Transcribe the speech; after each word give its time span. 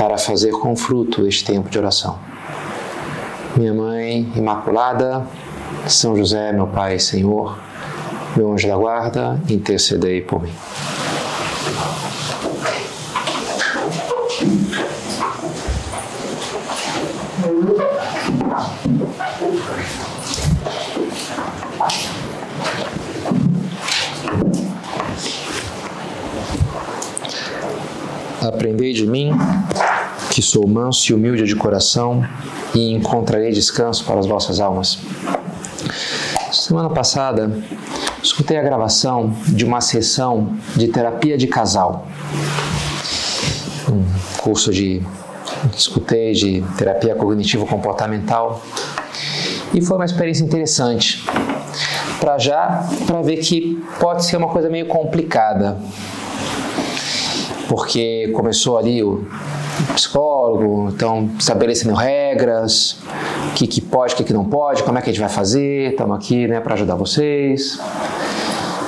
para 0.00 0.16
fazer 0.16 0.52
com 0.52 0.74
fruto 0.74 1.26
este 1.26 1.44
tempo 1.44 1.68
de 1.68 1.78
oração. 1.78 2.18
Minha 3.54 3.74
Mãe 3.74 4.32
Imaculada, 4.34 5.26
São 5.86 6.16
José, 6.16 6.54
meu 6.54 6.66
Pai 6.66 6.98
Senhor, 6.98 7.58
meu 8.34 8.50
anjo 8.50 8.66
da 8.66 8.76
guarda, 8.76 9.38
intercedei 9.46 10.22
por 10.22 10.42
mim. 10.42 10.52
Aprendei 28.40 28.94
de 28.94 29.06
mim, 29.06 29.30
que 30.30 30.40
sou 30.40 30.66
manso 30.66 31.10
e 31.10 31.14
humilde 31.14 31.44
de 31.44 31.56
coração, 31.56 32.24
e 32.74 32.92
encontrarei 32.92 33.50
descanso 33.50 34.04
para 34.04 34.20
as 34.20 34.26
vossas 34.26 34.60
almas. 34.60 34.98
Semana 36.52 36.88
passada, 36.88 37.50
escutei 38.22 38.56
a 38.56 38.62
gravação 38.62 39.34
de 39.48 39.64
uma 39.64 39.80
sessão 39.80 40.56
de 40.76 40.88
terapia 40.88 41.36
de 41.36 41.46
casal. 41.46 42.06
Um 43.88 44.04
curso 44.40 44.72
de 44.72 45.02
escutei 45.76 46.32
de 46.32 46.62
terapia 46.78 47.14
cognitivo 47.14 47.66
comportamental 47.66 48.62
e 49.74 49.80
foi 49.80 49.96
uma 49.96 50.04
experiência 50.04 50.44
interessante. 50.44 51.24
Para 52.20 52.38
já, 52.38 52.86
para 53.06 53.22
ver 53.22 53.38
que 53.38 53.82
pode 53.98 54.24
ser 54.24 54.36
uma 54.36 54.48
coisa 54.48 54.68
meio 54.68 54.86
complicada, 54.86 55.78
porque 57.68 58.30
começou 58.34 58.76
ali 58.76 59.02
o 59.02 59.26
psicólogo, 59.94 60.90
então 60.94 61.30
estabelecendo 61.38 61.94
regras, 61.94 62.96
o 63.50 63.54
que, 63.54 63.66
que 63.66 63.80
pode, 63.80 64.14
o 64.14 64.16
que, 64.16 64.24
que 64.24 64.32
não 64.32 64.44
pode, 64.44 64.82
como 64.82 64.98
é 64.98 65.02
que 65.02 65.10
a 65.10 65.12
gente 65.12 65.20
vai 65.20 65.28
fazer, 65.28 65.92
estamos 65.92 66.16
aqui 66.16 66.46
né, 66.46 66.60
para 66.60 66.74
ajudar 66.74 66.94
vocês. 66.94 67.78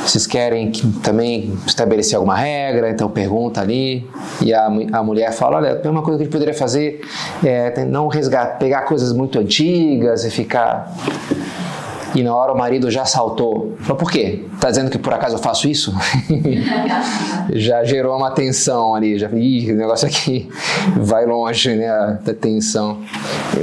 Vocês 0.04 0.26
querem 0.26 0.72
também 1.00 1.56
estabelecer 1.64 2.16
alguma 2.16 2.36
regra, 2.36 2.90
então 2.90 3.08
pergunta 3.08 3.60
ali. 3.60 4.04
E 4.40 4.52
a, 4.52 4.66
a 4.66 5.02
mulher 5.02 5.32
fala: 5.32 5.58
olha, 5.58 5.80
uma 5.88 6.02
coisa 6.02 6.18
que 6.18 6.22
a 6.22 6.24
gente 6.24 6.32
poderia 6.32 6.54
fazer 6.54 7.02
é 7.44 7.84
não 7.84 8.08
resgatar, 8.08 8.58
pegar 8.58 8.82
coisas 8.82 9.12
muito 9.12 9.38
antigas 9.38 10.24
e 10.24 10.30
ficar 10.30 10.92
e 12.14 12.22
na 12.22 12.34
hora 12.34 12.52
o 12.52 12.58
marido 12.58 12.90
já 12.90 13.04
saltou. 13.04 13.74
Falou, 13.80 13.96
por 13.96 14.10
quê? 14.10 14.44
Tá 14.60 14.70
dizendo 14.70 14.90
que 14.90 14.98
por 14.98 15.12
acaso 15.12 15.36
eu 15.36 15.38
faço 15.38 15.68
isso? 15.68 15.94
já 17.52 17.84
gerou 17.84 18.16
uma 18.16 18.30
tensão 18.30 18.94
ali, 18.94 19.18
já 19.18 19.28
ih, 19.30 19.72
o 19.72 19.76
negócio 19.76 20.06
aqui 20.06 20.48
vai 20.96 21.26
longe, 21.26 21.74
né, 21.74 21.88
a 21.88 22.18
tensão. 22.38 22.98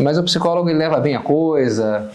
Mas 0.01 0.17
o 0.17 0.23
psicólogo 0.23 0.69
ele 0.69 0.79
leva 0.79 0.99
bem 0.99 1.15
a 1.15 1.19
coisa, 1.19 2.09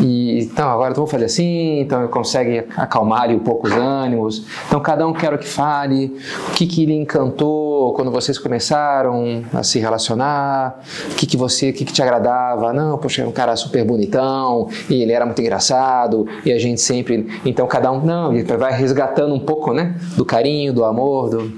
e 0.00 0.40
então 0.40 0.68
agora 0.68 0.92
eu 0.92 0.96
vou 0.96 1.06
fazer 1.06 1.26
assim, 1.26 1.80
então 1.80 2.00
ele 2.00 2.08
consegue 2.08 2.64
acalmar 2.76 3.22
ali 3.22 3.34
um 3.34 3.40
pouco 3.40 3.66
os 3.66 3.72
ânimos. 3.72 4.44
Então 4.66 4.80
cada 4.80 5.06
um 5.06 5.12
quer 5.12 5.32
o 5.32 5.38
que 5.38 5.48
fale, 5.48 6.16
o 6.48 6.52
que, 6.52 6.66
que 6.66 6.86
lhe 6.86 6.94
encantou 6.94 7.65
quando 7.94 8.10
vocês 8.10 8.38
começaram 8.38 9.44
a 9.52 9.62
se 9.62 9.78
relacionar, 9.78 10.80
o 11.10 11.14
que, 11.14 11.26
que 11.26 11.36
você, 11.36 11.70
o 11.70 11.72
que, 11.72 11.84
que 11.84 11.92
te 11.92 12.02
agradava. 12.02 12.72
Não, 12.72 12.98
poxa, 12.98 13.22
é 13.22 13.26
um 13.26 13.32
cara 13.32 13.54
super 13.56 13.84
bonitão, 13.84 14.68
e 14.88 15.02
ele 15.02 15.12
era 15.12 15.24
muito 15.24 15.40
engraçado, 15.40 16.26
e 16.44 16.52
a 16.52 16.58
gente 16.58 16.80
sempre. 16.80 17.40
Então 17.44 17.66
cada 17.66 17.90
um, 17.92 18.00
não, 18.00 18.32
vai 18.58 18.72
resgatando 18.72 19.34
um 19.34 19.40
pouco, 19.40 19.72
né, 19.72 19.96
do 20.16 20.24
carinho, 20.24 20.72
do 20.72 20.84
amor, 20.84 21.30
do 21.30 21.52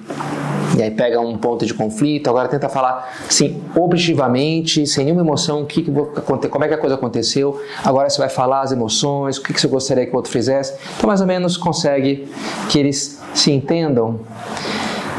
e 0.78 0.82
aí 0.82 0.92
pega 0.92 1.20
um 1.20 1.36
ponto 1.36 1.66
de 1.66 1.74
conflito, 1.74 2.30
agora 2.30 2.46
tenta 2.46 2.68
falar 2.68 3.12
assim, 3.26 3.60
objetivamente, 3.74 4.86
sem 4.86 5.04
nenhuma 5.04 5.22
emoção, 5.22 5.62
o 5.62 5.66
que, 5.66 5.82
que 5.82 5.90
como 5.90 6.64
é 6.64 6.68
que 6.68 6.74
a 6.74 6.78
coisa 6.78 6.94
aconteceu, 6.94 7.60
agora 7.84 8.08
você 8.08 8.18
vai 8.18 8.28
falar 8.28 8.60
as 8.60 8.70
emoções, 8.70 9.38
o 9.38 9.42
que, 9.42 9.52
que 9.52 9.60
você 9.60 9.66
gostaria 9.66 10.06
que 10.06 10.12
o 10.12 10.16
outro 10.16 10.30
fizesse, 10.30 10.74
então 10.96 11.08
mais 11.08 11.20
ou 11.20 11.26
menos 11.26 11.56
consegue 11.56 12.28
que 12.68 12.78
eles 12.78 13.20
se 13.34 13.50
entendam. 13.50 14.20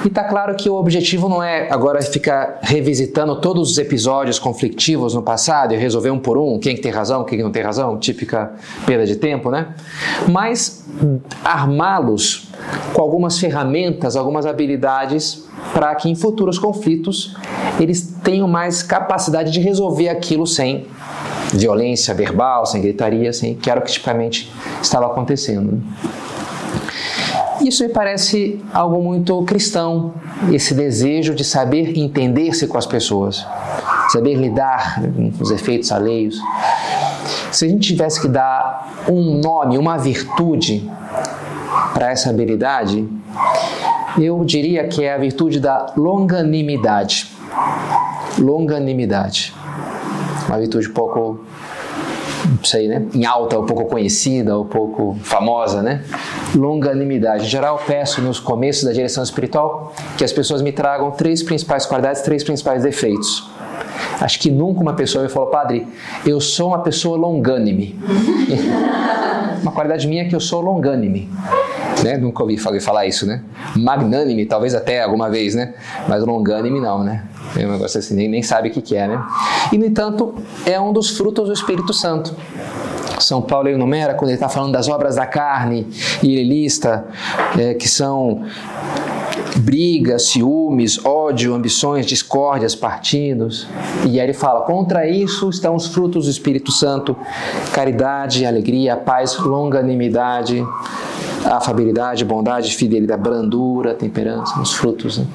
E 0.04 0.08
está 0.08 0.24
claro 0.24 0.56
que 0.56 0.70
o 0.70 0.76
objetivo 0.76 1.28
não 1.28 1.44
é 1.44 1.70
agora 1.70 2.02
ficar 2.02 2.60
revisitando 2.62 3.40
todos 3.42 3.72
os 3.72 3.78
episódios 3.78 4.40
conflitivos 4.40 5.14
no 5.14 5.22
passado 5.22 5.74
e 5.74 5.78
resolver 5.78 6.10
um 6.10 6.20
por 6.20 6.38
um, 6.38 6.58
quem 6.58 6.76
que 6.76 6.82
tem 6.82 6.92
razão, 6.92 7.26
quem 7.26 7.38
que 7.38 7.44
não 7.44 7.52
tem 7.52 7.62
razão, 7.62 7.98
típica 7.98 8.54
perda 8.86 9.06
de 9.06 9.18
tempo, 9.18 9.52
né? 9.52 9.76
Mas 10.28 10.86
armá-los 11.44 12.50
com 12.94 13.02
algumas 13.02 13.38
ferramentas, 13.40 14.16
algumas 14.16 14.46
habilidades 14.46 15.46
para 15.74 15.94
que 15.96 16.10
em 16.10 16.16
futuros 16.16 16.58
conflitos 16.58 17.36
eles 17.80 18.16
tenham 18.24 18.48
mais 18.48 18.82
capacidade 18.82 19.52
de 19.52 19.60
resolver 19.60 20.10
aquilo 20.10 20.48
sem 20.48 20.86
violência 21.54 22.14
verbal, 22.14 22.66
sem 22.66 22.82
gritaria, 22.82 23.34
sem 23.34 23.56
que 23.56 23.70
era 23.70 23.80
o 23.80 23.84
que 23.84 23.92
tipicamente 23.92 24.52
estava 24.82 25.08
acontecendo. 25.08 25.74
Né? 25.74 25.82
Isso 27.62 27.84
me 27.84 27.90
parece 27.90 28.62
algo 28.74 29.02
muito 29.02 29.44
cristão, 29.44 30.14
esse 30.52 30.74
desejo 30.74 31.36
de 31.36 31.44
saber 31.44 31.98
entender-se 31.98 32.68
com 32.68 32.78
as 32.78 32.86
pessoas, 32.86 33.46
saber 34.10 34.36
lidar 34.36 35.02
com 35.02 35.44
os 35.44 35.52
efeitos 35.52 35.92
alheios. 35.92 36.40
Se 37.52 37.66
a 37.66 37.68
gente 37.68 37.88
tivesse 37.88 38.22
que 38.22 38.28
dar 38.28 39.04
um 39.10 39.40
nome, 39.40 39.78
uma 39.78 39.98
virtude 39.98 40.90
para 41.94 42.12
essa 42.12 42.30
habilidade, 42.30 43.08
eu 44.18 44.44
diria 44.46 44.88
que 44.88 45.04
é 45.04 45.14
a 45.14 45.18
virtude 45.18 45.60
da 45.60 45.94
longanimidade. 45.98 47.30
Longanimidade. 48.38 49.54
Uma 50.48 50.58
virtude 50.58 50.90
pouco, 50.90 51.42
sei, 52.64 52.88
né? 52.88 53.06
Em 53.14 53.26
alta, 53.26 53.60
um 53.60 53.66
pouco 53.66 53.86
conhecida, 53.86 54.58
um 54.60 54.66
pouco 54.66 55.18
famosa, 55.22 55.82
né? 55.82 56.04
Longanimidade. 56.56 57.46
Em 57.46 57.50
geral, 57.50 57.82
peço 57.86 58.22
nos 58.22 58.40
começos 58.40 58.84
da 58.84 58.92
direção 58.92 59.24
espiritual 59.24 59.94
que 60.18 60.24
as 60.24 60.32
pessoas 60.32 60.62
me 60.62 60.72
tragam 60.72 61.12
três 61.12 61.44
principais 61.44 61.86
qualidades, 61.86 62.22
três 62.22 62.44
principais 62.44 62.84
defeitos. 62.84 63.50
Acho 64.20 64.40
que 64.40 64.52
nunca 64.52 64.82
uma 64.82 64.94
pessoa 64.94 65.24
me 65.24 65.30
falou, 65.30 65.50
padre, 65.50 65.88
eu 66.26 66.40
sou 66.42 66.70
uma 66.70 66.80
pessoa 66.80 67.18
longânime. 67.18 67.98
uma 69.62 69.72
qualidade 69.72 70.08
minha 70.08 70.24
é 70.24 70.26
que 70.28 70.36
eu 70.36 70.40
sou 70.40 70.62
longânime 70.62 71.30
né? 72.04 72.18
Nunca 72.18 72.44
ouvi 72.44 72.58
falar 72.58 73.06
isso, 73.06 73.26
né? 73.26 73.42
Magnânime, 73.76 74.46
talvez 74.46 74.74
até 74.74 75.04
alguma 75.04 75.30
vez, 75.30 75.56
né? 75.56 75.74
Mas 76.08 76.24
longânime 76.24 76.80
não, 76.80 77.04
né? 77.04 77.24
É 77.58 77.66
um 77.66 77.72
negócio 77.72 78.00
assim, 78.00 78.16
nem, 78.16 78.28
nem 78.28 78.44
sabe 78.44 78.70
o 78.70 78.72
que, 78.72 78.82
que 78.82 78.96
é, 78.96 79.08
né? 79.08 79.24
E, 79.72 79.78
no 79.78 79.86
entanto, 79.86 80.36
é 80.66 80.80
um 80.80 80.94
dos 80.94 81.18
frutos 81.18 81.48
do 81.48 81.54
Espírito 81.54 81.94
Santo. 81.94 82.36
São 83.20 83.42
Paulo 83.42 83.68
enumera 83.68 84.14
quando 84.14 84.30
ele 84.30 84.38
está 84.38 84.48
falando 84.48 84.72
das 84.72 84.88
obras 84.88 85.16
da 85.16 85.26
carne 85.26 85.88
e 86.24 86.36
ele 86.36 86.62
lista 86.62 87.06
é, 87.58 87.74
que 87.74 87.88
são 87.88 88.46
brigas, 89.58 90.28
ciúmes, 90.28 91.04
ódio, 91.06 91.54
ambições, 91.54 92.06
discórdias, 92.06 92.76
partidos. 92.76 93.68
E 94.06 94.20
aí 94.20 94.26
ele 94.26 94.34
fala: 94.34 94.62
contra 94.62 95.08
isso 95.08 95.50
estão 95.50 95.76
os 95.76 95.88
frutos 95.88 96.26
do 96.26 96.32
Espírito 96.32 96.72
Santo: 96.72 97.16
caridade, 97.74 98.46
alegria, 98.46 98.96
paz, 98.96 99.38
longanimidade, 99.38 100.66
afabilidade, 101.46 102.24
bondade, 102.26 102.76
fidelidade, 102.76 103.22
brandura, 103.22 103.94
temperança, 103.94 104.60
os 104.60 104.74
frutos. 104.74 105.18
Né? 105.18 105.28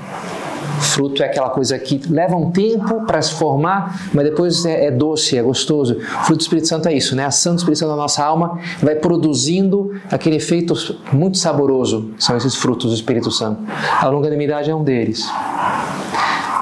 Fruto 0.81 1.23
é 1.23 1.27
aquela 1.27 1.51
coisa 1.51 1.79
que 1.79 2.01
leva 2.09 2.37
um 2.37 2.51
tempo 2.51 3.03
para 3.07 3.21
se 3.23 3.35
formar, 3.35 4.09
mas 4.13 4.25
depois 4.25 4.65
é, 4.65 4.87
é, 4.87 4.91
doce, 4.91 5.37
é 5.37 5.43
gostoso. 5.43 5.99
Fruto 6.01 6.37
do 6.37 6.41
Espírito 6.41 6.69
Santo 6.69 6.89
é 6.89 6.95
isso, 6.95 7.15
né? 7.17 7.25
A 7.25 7.29
do 7.29 7.57
Espírito 7.57 7.79
Santo 7.79 7.97
nossa 7.97 8.25
alma 8.25 8.59
vai 8.83 8.95
produzindo 8.95 9.93
aquele 10.11 10.37
efeito 10.37 10.75
muito 11.13 11.39
saboroso. 11.39 12.11
São 12.19 12.37
esses 12.37 12.55
frutos 12.55 12.91
do 12.91 12.95
Espírito 12.95 13.31
Santo. 13.31 13.61
A 14.01 14.07
longanimidade 14.09 14.71
é 14.71 14.75
um 14.75 14.83
deles. 14.83 15.29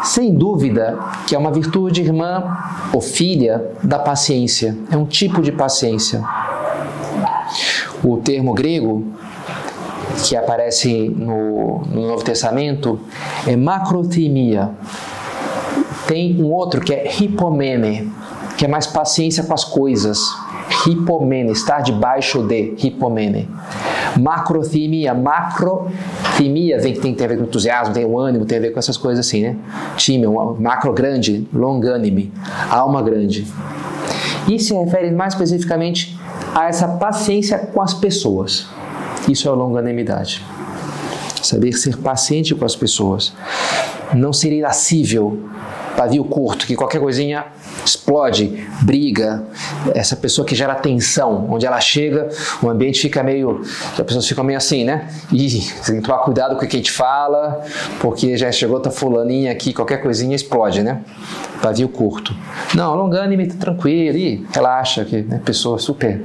Sem 0.05 0.35
dúvida 0.35 0.99
que 1.27 1.35
é 1.35 1.38
uma 1.38 1.50
virtude 1.50 2.03
irmã 2.03 2.56
ou 2.93 3.00
filha 3.00 3.65
da 3.83 3.99
paciência. 3.99 4.77
É 4.91 4.97
um 4.97 5.06
tipo 5.06 5.41
de 5.41 5.53
paciência. 5.53 6.23
O 8.03 8.17
termo 8.17 8.53
grego 8.53 9.05
que 10.25 10.37
aparece 10.37 11.09
no, 11.09 11.82
no 11.87 12.06
Novo 12.06 12.25
Testamento 12.25 12.99
é 13.47 13.56
macrotimia. 13.56 14.70
Tem 16.06 16.43
um 16.43 16.50
outro 16.53 16.81
que 16.81 16.93
é 16.93 17.11
hipomene, 17.20 18.12
que 18.56 18.64
é 18.64 18.69
mais 18.69 18.87
paciência 18.87 19.44
com 19.44 19.55
as 19.55 19.64
coisas. 19.64 20.20
Hipomene, 20.87 21.53
estar 21.53 21.81
debaixo 21.81 22.43
de 22.43 22.75
hipomene. 22.82 23.49
Macrothimia, 24.19 25.14
macrothimia 25.14 26.79
vem 26.79 26.93
que 26.93 27.00
tem, 27.00 27.14
tem 27.14 27.25
a 27.25 27.29
ver 27.29 27.38
com 27.38 27.44
entusiasmo, 27.44 27.94
tem 27.94 28.05
o 28.05 28.19
ânimo, 28.19 28.44
tem 28.44 28.59
a 28.59 28.61
ver 28.61 28.70
com 28.70 28.79
essas 28.79 28.97
coisas 28.97 29.26
assim, 29.26 29.43
né? 29.43 29.56
Time, 29.97 30.26
macro 30.59 30.93
grande, 30.93 31.47
longânime, 31.53 32.32
alma 32.70 33.03
grande. 33.03 33.47
E 34.49 34.59
se 34.59 34.75
refere 34.75 35.11
mais 35.11 35.35
especificamente 35.35 36.19
a 36.55 36.67
essa 36.69 36.88
paciência 36.88 37.59
com 37.59 37.81
as 37.81 37.94
pessoas. 37.94 38.69
Isso 39.29 39.49
é 39.49 39.53
longanimidade. 39.53 40.45
Saber 41.43 41.73
ser 41.73 41.97
paciente 41.99 42.55
com 42.55 42.65
as 42.65 42.77
pessoas. 42.77 43.33
Não 44.15 44.33
ser 44.33 44.53
irascível, 44.53 45.39
pavio 45.97 46.25
curto, 46.25 46.67
que 46.67 46.77
qualquer 46.77 47.01
coisinha 47.01 47.47
explode, 47.84 48.67
briga, 48.82 49.44
essa 49.94 50.17
pessoa 50.17 50.46
que 50.46 50.55
gera 50.55 50.75
tensão, 50.75 51.49
onde 51.50 51.67
ela 51.67 51.81
chega, 51.81 52.29
o 52.62 52.69
ambiente 52.69 53.00
fica 53.00 53.23
meio, 53.23 53.61
as 53.62 54.05
pessoas 54.05 54.26
ficam 54.26 54.44
meio 54.44 54.56
assim, 54.56 54.84
né? 54.84 55.08
E 55.32 55.61
tem 55.84 55.96
que 55.96 56.02
tomar 56.02 56.19
cuidado 56.19 56.56
com 56.56 56.64
o 56.64 56.69
que 56.69 56.76
a 56.76 56.79
gente 56.79 56.93
fala, 56.93 57.62
porque 58.00 58.37
já 58.37 58.50
chegou 58.52 58.81
tá 58.81 58.90
fulaninha 58.90 59.52
aqui, 59.52 59.73
qualquer 59.73 59.99
coisinha 59.99 60.34
explode, 60.34 60.82
né? 60.82 61.02
Pavio 61.61 61.88
curto. 61.88 62.34
Não, 62.75 62.94
longânime, 62.94 63.46
tá 63.46 63.55
tranquilo, 63.58 64.17
e 64.17 64.46
relaxa, 64.52 65.05
que 65.05 65.23
né? 65.23 65.40
pessoa 65.44 65.78
super 65.78 66.23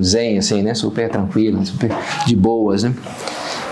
zen, 0.00 0.38
assim, 0.38 0.62
né? 0.62 0.74
Super 0.74 1.08
tranquila, 1.08 1.64
super 1.64 1.90
de 2.26 2.36
boas, 2.36 2.82
né? 2.82 2.94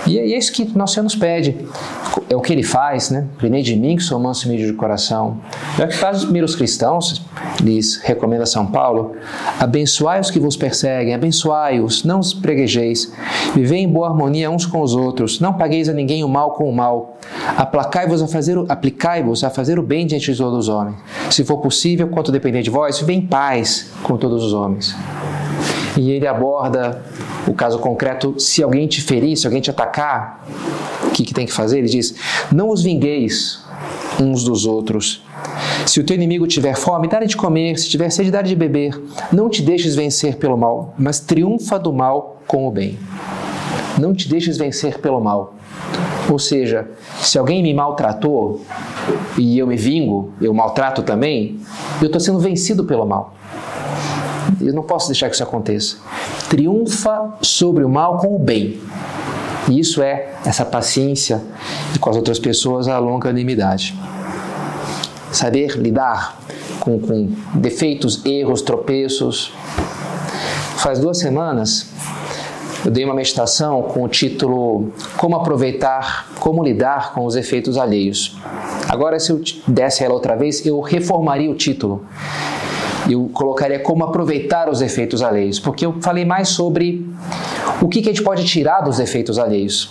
E 0.06 0.18
é 0.18 0.38
isso 0.38 0.52
que 0.52 0.64
nosso 0.76 0.94
Senhor 0.94 1.04
nos 1.04 1.16
pede. 1.16 1.56
É 2.30 2.36
o 2.36 2.40
que 2.40 2.52
ele 2.52 2.62
faz, 2.62 3.10
né? 3.10 3.26
Prenei 3.38 3.62
de 3.62 3.74
mim 3.74 3.96
que 3.96 4.02
sou 4.02 4.18
manso 4.18 4.44
e 4.44 4.48
humilde 4.48 4.66
de 4.66 4.72
coração. 4.74 5.38
É 5.78 5.84
o 5.84 5.88
que 5.88 5.96
faz 5.96 6.18
os 6.18 6.24
primeiros 6.24 6.54
cristãos, 6.54 7.22
lhes 7.62 7.96
recomenda 7.96 8.44
São 8.44 8.66
Paulo. 8.66 9.16
Abençoai 9.58 10.20
os 10.20 10.30
que 10.30 10.38
vos 10.38 10.56
perseguem, 10.56 11.14
abençoai-os, 11.14 12.04
não 12.04 12.20
os 12.20 12.34
preguejeis. 12.34 13.10
Vivei 13.54 13.80
em 13.80 13.88
boa 13.88 14.08
harmonia 14.08 14.50
uns 14.50 14.66
com 14.66 14.82
os 14.82 14.94
outros, 14.94 15.40
não 15.40 15.54
pagueis 15.54 15.88
a 15.88 15.92
ninguém 15.92 16.22
o 16.22 16.28
mal 16.28 16.52
com 16.52 16.68
o 16.68 16.74
mal. 16.74 17.18
Aplicai-vos 17.56 18.22
a 18.22 18.28
fazer, 18.28 18.58
aplicai-vos 18.68 19.42
a 19.42 19.50
fazer 19.50 19.78
o 19.78 19.82
bem 19.82 20.06
diante 20.06 20.32
de 20.32 20.38
todos 20.38 20.58
os 20.58 20.68
homens. 20.68 20.96
Se 21.30 21.44
for 21.44 21.58
possível, 21.58 22.08
quanto 22.08 22.30
depender 22.30 22.62
de 22.62 22.70
vós, 22.70 22.98
vivei 22.98 23.16
em 23.16 23.26
paz 23.26 23.90
com 24.02 24.16
todos 24.16 24.44
os 24.44 24.52
homens. 24.52 24.94
E 25.96 26.10
ele 26.10 26.26
aborda 26.26 27.02
o 27.48 27.54
caso 27.54 27.78
concreto, 27.78 28.38
se 28.38 28.62
alguém 28.62 28.86
te 28.86 29.00
ferir, 29.00 29.36
se 29.36 29.46
alguém 29.46 29.60
te 29.60 29.70
atacar, 29.70 30.46
o 31.04 31.10
que, 31.10 31.24
que 31.24 31.34
tem 31.34 31.46
que 31.46 31.52
fazer? 31.52 31.78
Ele 31.78 31.88
diz: 31.88 32.14
Não 32.52 32.70
os 32.70 32.82
vingueis 32.82 33.64
uns 34.20 34.44
dos 34.44 34.66
outros. 34.66 35.22
Se 35.86 36.00
o 36.00 36.04
teu 36.04 36.16
inimigo 36.16 36.46
tiver 36.46 36.76
fome, 36.76 37.08
dá-lhe 37.08 37.26
de 37.26 37.36
comer, 37.36 37.78
se 37.78 37.88
tiver 37.88 38.10
sede, 38.10 38.30
dá-lhe 38.30 38.48
de 38.48 38.56
beber. 38.56 39.00
Não 39.32 39.48
te 39.48 39.62
deixes 39.62 39.94
vencer 39.94 40.36
pelo 40.36 40.56
mal, 40.56 40.94
mas 40.98 41.20
triunfa 41.20 41.78
do 41.78 41.92
mal 41.92 42.42
com 42.46 42.66
o 42.66 42.70
bem. 42.70 42.98
Não 43.98 44.12
te 44.12 44.28
deixes 44.28 44.56
vencer 44.56 44.98
pelo 44.98 45.20
mal. 45.20 45.54
Ou 46.30 46.38
seja, 46.38 46.90
se 47.20 47.38
alguém 47.38 47.62
me 47.62 47.72
maltratou 47.72 48.62
e 49.38 49.58
eu 49.58 49.66
me 49.66 49.76
vingo, 49.76 50.32
eu 50.40 50.52
maltrato 50.52 51.02
também, 51.02 51.58
eu 52.00 52.06
estou 52.06 52.20
sendo 52.20 52.38
vencido 52.38 52.84
pelo 52.84 53.06
mal. 53.06 53.34
Eu 54.60 54.74
não 54.74 54.82
posso 54.82 55.08
deixar 55.08 55.28
que 55.28 55.34
isso 55.34 55.42
aconteça. 55.42 55.96
Triunfa 56.48 57.34
sobre 57.42 57.84
o 57.84 57.88
mal 57.88 58.18
com 58.18 58.34
o 58.34 58.38
bem. 58.38 58.80
E 59.68 59.78
isso 59.78 60.02
é 60.02 60.34
essa 60.44 60.64
paciência 60.64 61.42
e 61.94 61.98
com 61.98 62.08
as 62.08 62.16
outras 62.16 62.38
pessoas 62.38 62.88
a 62.88 62.98
longanimidade. 62.98 63.94
Saber 65.30 65.76
lidar 65.76 66.38
com, 66.80 66.98
com 66.98 67.30
defeitos, 67.54 68.24
erros, 68.24 68.62
tropeços. 68.62 69.52
Faz 70.76 70.98
duas 70.98 71.18
semanas 71.18 71.88
eu 72.84 72.92
dei 72.92 73.04
uma 73.04 73.14
meditação 73.14 73.82
com 73.82 74.04
o 74.04 74.08
título 74.08 74.92
Como 75.16 75.34
aproveitar, 75.34 76.28
como 76.38 76.62
lidar 76.62 77.12
com 77.12 77.24
os 77.26 77.34
efeitos 77.34 77.76
alheios. 77.76 78.36
Agora, 78.88 79.18
se 79.18 79.32
eu 79.32 79.42
desse 79.66 80.04
ela 80.04 80.14
outra 80.14 80.36
vez, 80.36 80.64
eu 80.64 80.80
reformaria 80.80 81.50
o 81.50 81.54
título 81.54 82.06
eu 83.08 83.30
colocaria 83.32 83.78
como 83.78 84.04
aproveitar 84.04 84.68
os 84.68 84.82
efeitos 84.82 85.22
alheios, 85.22 85.58
porque 85.58 85.86
eu 85.86 85.96
falei 86.00 86.24
mais 86.24 86.48
sobre 86.48 87.06
o 87.80 87.88
que, 87.88 88.02
que 88.02 88.10
a 88.10 88.12
gente 88.12 88.22
pode 88.22 88.44
tirar 88.44 88.80
dos 88.80 89.00
efeitos 89.00 89.38
alheios. 89.38 89.90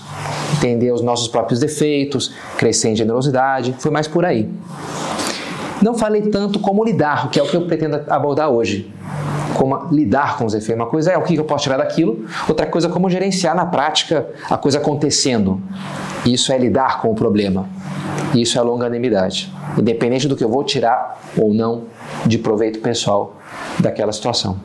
Entender 0.57 0.91
os 0.91 1.01
nossos 1.01 1.27
próprios 1.27 1.59
defeitos, 1.59 2.33
crescer 2.57 2.89
em 2.89 2.95
generosidade, 2.95 3.75
foi 3.79 3.91
mais 3.91 4.07
por 4.07 4.25
aí. 4.25 4.49
Não 5.81 5.93
falei 5.93 6.21
tanto 6.23 6.59
como 6.59 6.83
lidar, 6.83 7.29
que 7.29 7.39
é 7.39 7.43
o 7.43 7.47
que 7.47 7.55
eu 7.55 7.65
pretendo 7.65 8.01
abordar 8.09 8.49
hoje. 8.49 8.91
Como 9.55 9.87
lidar 9.91 10.37
com 10.37 10.45
os 10.45 10.53
efeitos. 10.53 10.83
Uma 10.83 10.89
coisa 10.89 11.11
é 11.11 11.17
o 11.17 11.21
que 11.21 11.35
eu 11.35 11.43
posso 11.43 11.63
tirar 11.63 11.77
daquilo, 11.77 12.25
outra 12.47 12.65
coisa 12.65 12.87
é 12.87 12.91
como 12.91 13.09
gerenciar 13.09 13.55
na 13.55 13.65
prática 13.65 14.27
a 14.49 14.57
coisa 14.57 14.77
acontecendo. 14.77 15.61
Isso 16.25 16.51
é 16.51 16.57
lidar 16.57 17.01
com 17.01 17.11
o 17.11 17.15
problema. 17.15 17.67
Isso 18.33 18.57
é 18.57 18.61
longanimidade. 18.61 19.51
Independente 19.77 20.27
do 20.27 20.35
que 20.35 20.43
eu 20.43 20.49
vou 20.49 20.63
tirar 20.63 21.19
ou 21.37 21.53
não 21.53 21.83
de 22.25 22.37
proveito 22.37 22.79
pessoal 22.79 23.35
daquela 23.79 24.11
situação. 24.11 24.57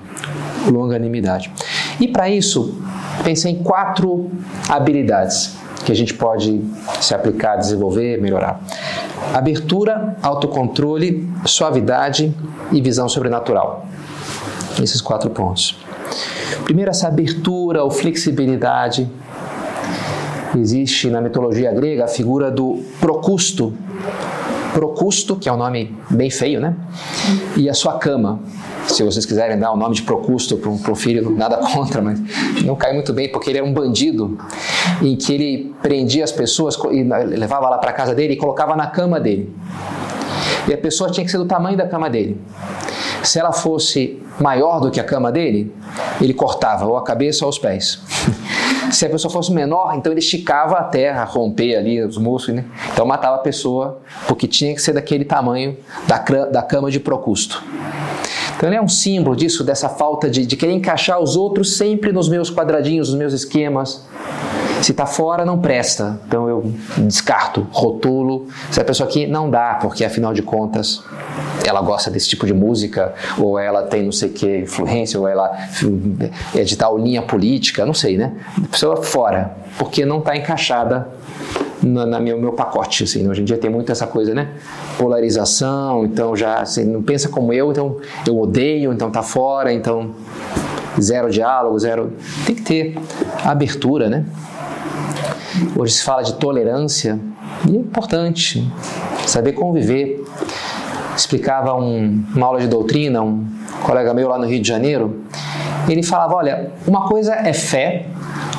Longanimidade. 0.70 1.52
E 2.00 2.08
para 2.08 2.28
isso, 2.28 2.82
pensei 3.24 3.52
em 3.52 3.62
quatro 3.62 4.30
habilidades 4.68 5.56
que 5.84 5.92
a 5.92 5.94
gente 5.94 6.14
pode 6.14 6.60
se 7.00 7.14
aplicar, 7.14 7.56
desenvolver, 7.56 8.20
melhorar. 8.20 8.60
Abertura, 9.34 10.16
autocontrole, 10.22 11.28
suavidade 11.44 12.34
e 12.70 12.80
visão 12.80 13.08
sobrenatural. 13.08 13.86
Esses 14.80 15.00
quatro 15.00 15.30
pontos. 15.30 15.76
Primeiro, 16.64 16.90
essa 16.90 17.08
abertura 17.08 17.82
ou 17.82 17.90
flexibilidade. 17.90 19.08
Existe 20.56 21.08
na 21.08 21.20
mitologia 21.20 21.72
grega 21.72 22.04
a 22.04 22.08
figura 22.08 22.50
do 22.50 22.82
procusto, 23.00 23.72
Procusto, 24.72 25.36
que 25.36 25.48
é 25.48 25.52
um 25.52 25.56
nome 25.56 25.94
bem 26.08 26.30
feio, 26.30 26.58
né? 26.58 26.74
E 27.56 27.68
a 27.68 27.74
sua 27.74 27.98
cama. 27.98 28.40
Se 28.88 29.02
vocês 29.02 29.24
quiserem 29.24 29.58
dar 29.58 29.70
o 29.70 29.76
nome 29.76 29.94
de 29.94 30.02
Procusto 30.02 30.56
para 30.56 30.70
um 30.70 30.94
filho, 30.94 31.30
nada 31.30 31.58
contra, 31.72 32.00
mas 32.00 32.18
não 32.64 32.74
cai 32.74 32.92
muito 32.94 33.12
bem, 33.12 33.30
porque 33.30 33.50
ele 33.50 33.58
era 33.58 33.66
um 33.66 33.72
bandido 33.72 34.38
em 35.00 35.14
que 35.14 35.34
ele 35.34 35.74
prendia 35.82 36.24
as 36.24 36.32
pessoas 36.32 36.76
e 36.90 37.02
levava 37.02 37.68
lá 37.68 37.78
para 37.78 37.92
casa 37.92 38.14
dele 38.14 38.32
e 38.34 38.36
colocava 38.36 38.74
na 38.74 38.86
cama 38.86 39.20
dele. 39.20 39.54
E 40.66 40.72
a 40.72 40.78
pessoa 40.78 41.10
tinha 41.10 41.24
que 41.24 41.30
ser 41.30 41.38
do 41.38 41.44
tamanho 41.44 41.76
da 41.76 41.86
cama 41.86 42.08
dele. 42.08 42.40
Se 43.22 43.38
ela 43.38 43.52
fosse 43.52 44.20
maior 44.40 44.80
do 44.80 44.90
que 44.90 44.98
a 44.98 45.04
cama 45.04 45.30
dele, 45.30 45.72
ele 46.20 46.32
cortava 46.32 46.86
ou 46.86 46.96
a 46.96 47.04
cabeça 47.04 47.44
ou 47.44 47.50
os 47.50 47.58
pés. 47.58 48.00
Se 48.92 49.06
a 49.06 49.10
pessoa 49.10 49.32
fosse 49.32 49.50
menor, 49.50 49.94
então 49.96 50.12
ele 50.12 50.20
esticava 50.20 50.76
a 50.76 50.84
terra, 50.84 51.24
romper 51.24 51.76
ali 51.76 52.02
os 52.02 52.18
músculos, 52.18 52.62
né? 52.62 52.64
Então 52.92 53.06
matava 53.06 53.36
a 53.36 53.38
pessoa, 53.38 54.00
porque 54.28 54.46
tinha 54.46 54.74
que 54.74 54.82
ser 54.82 54.92
daquele 54.92 55.24
tamanho 55.24 55.76
da, 56.06 56.18
da 56.18 56.62
cama 56.62 56.90
de 56.90 57.00
Procusto. 57.00 57.62
Então 58.54 58.68
ele 58.68 58.76
é 58.76 58.82
um 58.82 58.88
símbolo 58.88 59.34
disso, 59.34 59.64
dessa 59.64 59.88
falta 59.88 60.28
de, 60.30 60.46
de 60.46 60.56
querer 60.56 60.72
encaixar 60.72 61.18
os 61.18 61.36
outros 61.36 61.76
sempre 61.76 62.12
nos 62.12 62.28
meus 62.28 62.50
quadradinhos, 62.50 63.08
nos 63.08 63.18
meus 63.18 63.32
esquemas. 63.32 64.06
Se 64.82 64.90
está 64.90 65.06
fora, 65.06 65.44
não 65.44 65.60
presta. 65.60 66.20
Então 66.26 66.48
eu 66.48 66.72
descarto, 66.98 67.66
rotulo. 67.70 68.48
Se 68.70 68.80
a 68.80 68.84
pessoa 68.84 69.08
aqui 69.08 69.26
não 69.28 69.48
dá, 69.48 69.78
porque 69.80 70.04
afinal 70.04 70.34
de 70.34 70.42
contas 70.42 71.02
ela 71.64 71.80
gosta 71.80 72.10
desse 72.10 72.28
tipo 72.28 72.44
de 72.44 72.52
música, 72.52 73.14
ou 73.38 73.58
ela 73.58 73.82
tem 73.84 74.02
não 74.02 74.10
sei 74.10 74.30
que 74.30 74.58
influência, 74.58 75.18
ou 75.20 75.28
ela 75.28 75.56
é 76.54 76.64
de 76.64 76.76
tal 76.76 76.98
linha 76.98 77.22
política, 77.22 77.86
não 77.86 77.94
sei, 77.94 78.18
né? 78.18 78.32
Pessoa 78.72 78.96
fora, 78.96 79.56
porque 79.78 80.04
não 80.04 80.18
está 80.18 80.36
encaixada 80.36 81.08
na 81.80 82.18
meu, 82.18 82.36
meu 82.36 82.52
pacote. 82.52 83.04
Assim, 83.04 83.28
hoje 83.28 83.42
em 83.42 83.44
dia 83.44 83.58
tem 83.58 83.70
muito 83.70 83.92
essa 83.92 84.06
coisa, 84.06 84.34
né? 84.34 84.48
Polarização, 84.98 86.04
então 86.04 86.34
já 86.34 86.60
assim, 86.60 86.84
não 86.84 87.02
pensa 87.02 87.28
como 87.28 87.52
eu, 87.52 87.70
então 87.70 87.98
eu 88.26 88.36
odeio, 88.36 88.92
então 88.92 89.12
tá 89.12 89.22
fora, 89.22 89.72
então 89.72 90.10
zero 91.00 91.30
diálogo, 91.30 91.78
zero. 91.78 92.12
Tem 92.44 92.56
que 92.56 92.62
ter 92.62 92.98
abertura, 93.44 94.08
né? 94.08 94.24
Hoje 95.76 95.94
se 95.94 96.02
fala 96.02 96.22
de 96.22 96.34
tolerância 96.34 97.18
e 97.68 97.76
é 97.76 97.78
importante 97.78 98.66
saber 99.26 99.52
conviver. 99.52 100.24
Explicava 101.16 101.74
um, 101.74 102.24
uma 102.34 102.46
aula 102.46 102.60
de 102.60 102.66
doutrina, 102.66 103.22
um 103.22 103.46
colega 103.82 104.14
meu 104.14 104.28
lá 104.28 104.38
no 104.38 104.46
Rio 104.46 104.60
de 104.60 104.68
Janeiro, 104.68 105.22
ele 105.88 106.02
falava: 106.02 106.34
olha, 106.34 106.70
uma 106.86 107.06
coisa 107.08 107.34
é 107.34 107.52
fé, 107.52 108.06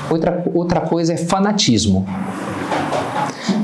outra, 0.10 0.44
outra 0.54 0.82
coisa 0.82 1.14
é 1.14 1.18
fanatismo. 1.18 2.06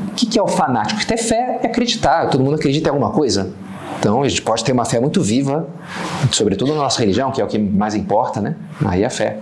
O 0.08 0.16
que, 0.16 0.26
que 0.26 0.40
é 0.40 0.42
o 0.42 0.48
fanático? 0.48 1.06
Ter 1.06 1.18
fé 1.18 1.60
é 1.64 1.68
acreditar, 1.68 2.30
todo 2.30 2.44
mundo 2.44 2.56
acredita 2.56 2.90
em 2.90 2.92
alguma 2.92 3.12
coisa. 3.12 3.52
Então 4.00 4.22
a 4.22 4.28
gente 4.30 4.42
pode 4.42 4.64
ter 4.64 4.72
uma 4.72 4.86
fé 4.86 5.00
muito 5.00 5.22
viva, 5.22 5.68
sobretudo 6.32 6.74
na 6.74 6.80
nossa 6.80 7.00
religião, 7.00 7.32
que 7.32 7.42
é 7.42 7.44
o 7.44 7.48
que 7.48 7.58
mais 7.58 7.96
importa, 7.96 8.42
né? 8.42 8.56
Aí 8.86 9.04
é 9.04 9.06
a 9.06 9.10
fé. 9.10 9.40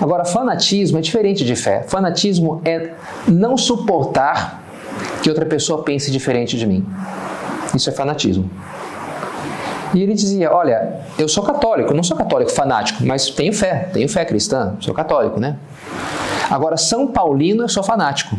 Agora, 0.00 0.24
fanatismo 0.24 0.98
é 0.98 1.00
diferente 1.00 1.44
de 1.44 1.56
fé. 1.56 1.84
Fanatismo 1.86 2.60
é 2.64 2.92
não 3.26 3.56
suportar 3.56 4.62
que 5.22 5.28
outra 5.28 5.46
pessoa 5.46 5.82
pense 5.82 6.10
diferente 6.10 6.56
de 6.56 6.66
mim. 6.66 6.84
Isso 7.74 7.88
é 7.88 7.92
fanatismo. 7.92 8.50
E 9.94 10.02
ele 10.02 10.14
dizia: 10.14 10.52
Olha, 10.52 11.00
eu 11.18 11.28
sou 11.28 11.42
católico, 11.42 11.92
não 11.94 12.02
sou 12.02 12.16
católico 12.16 12.50
fanático, 12.50 13.04
mas 13.04 13.30
tenho 13.30 13.52
fé, 13.52 13.90
tenho 13.92 14.08
fé 14.08 14.24
cristã, 14.24 14.74
sou 14.80 14.94
católico, 14.94 15.38
né? 15.38 15.56
Agora, 16.50 16.76
São 16.76 17.06
Paulino 17.06 17.64
eu 17.64 17.68
sou 17.68 17.82
fanático, 17.82 18.36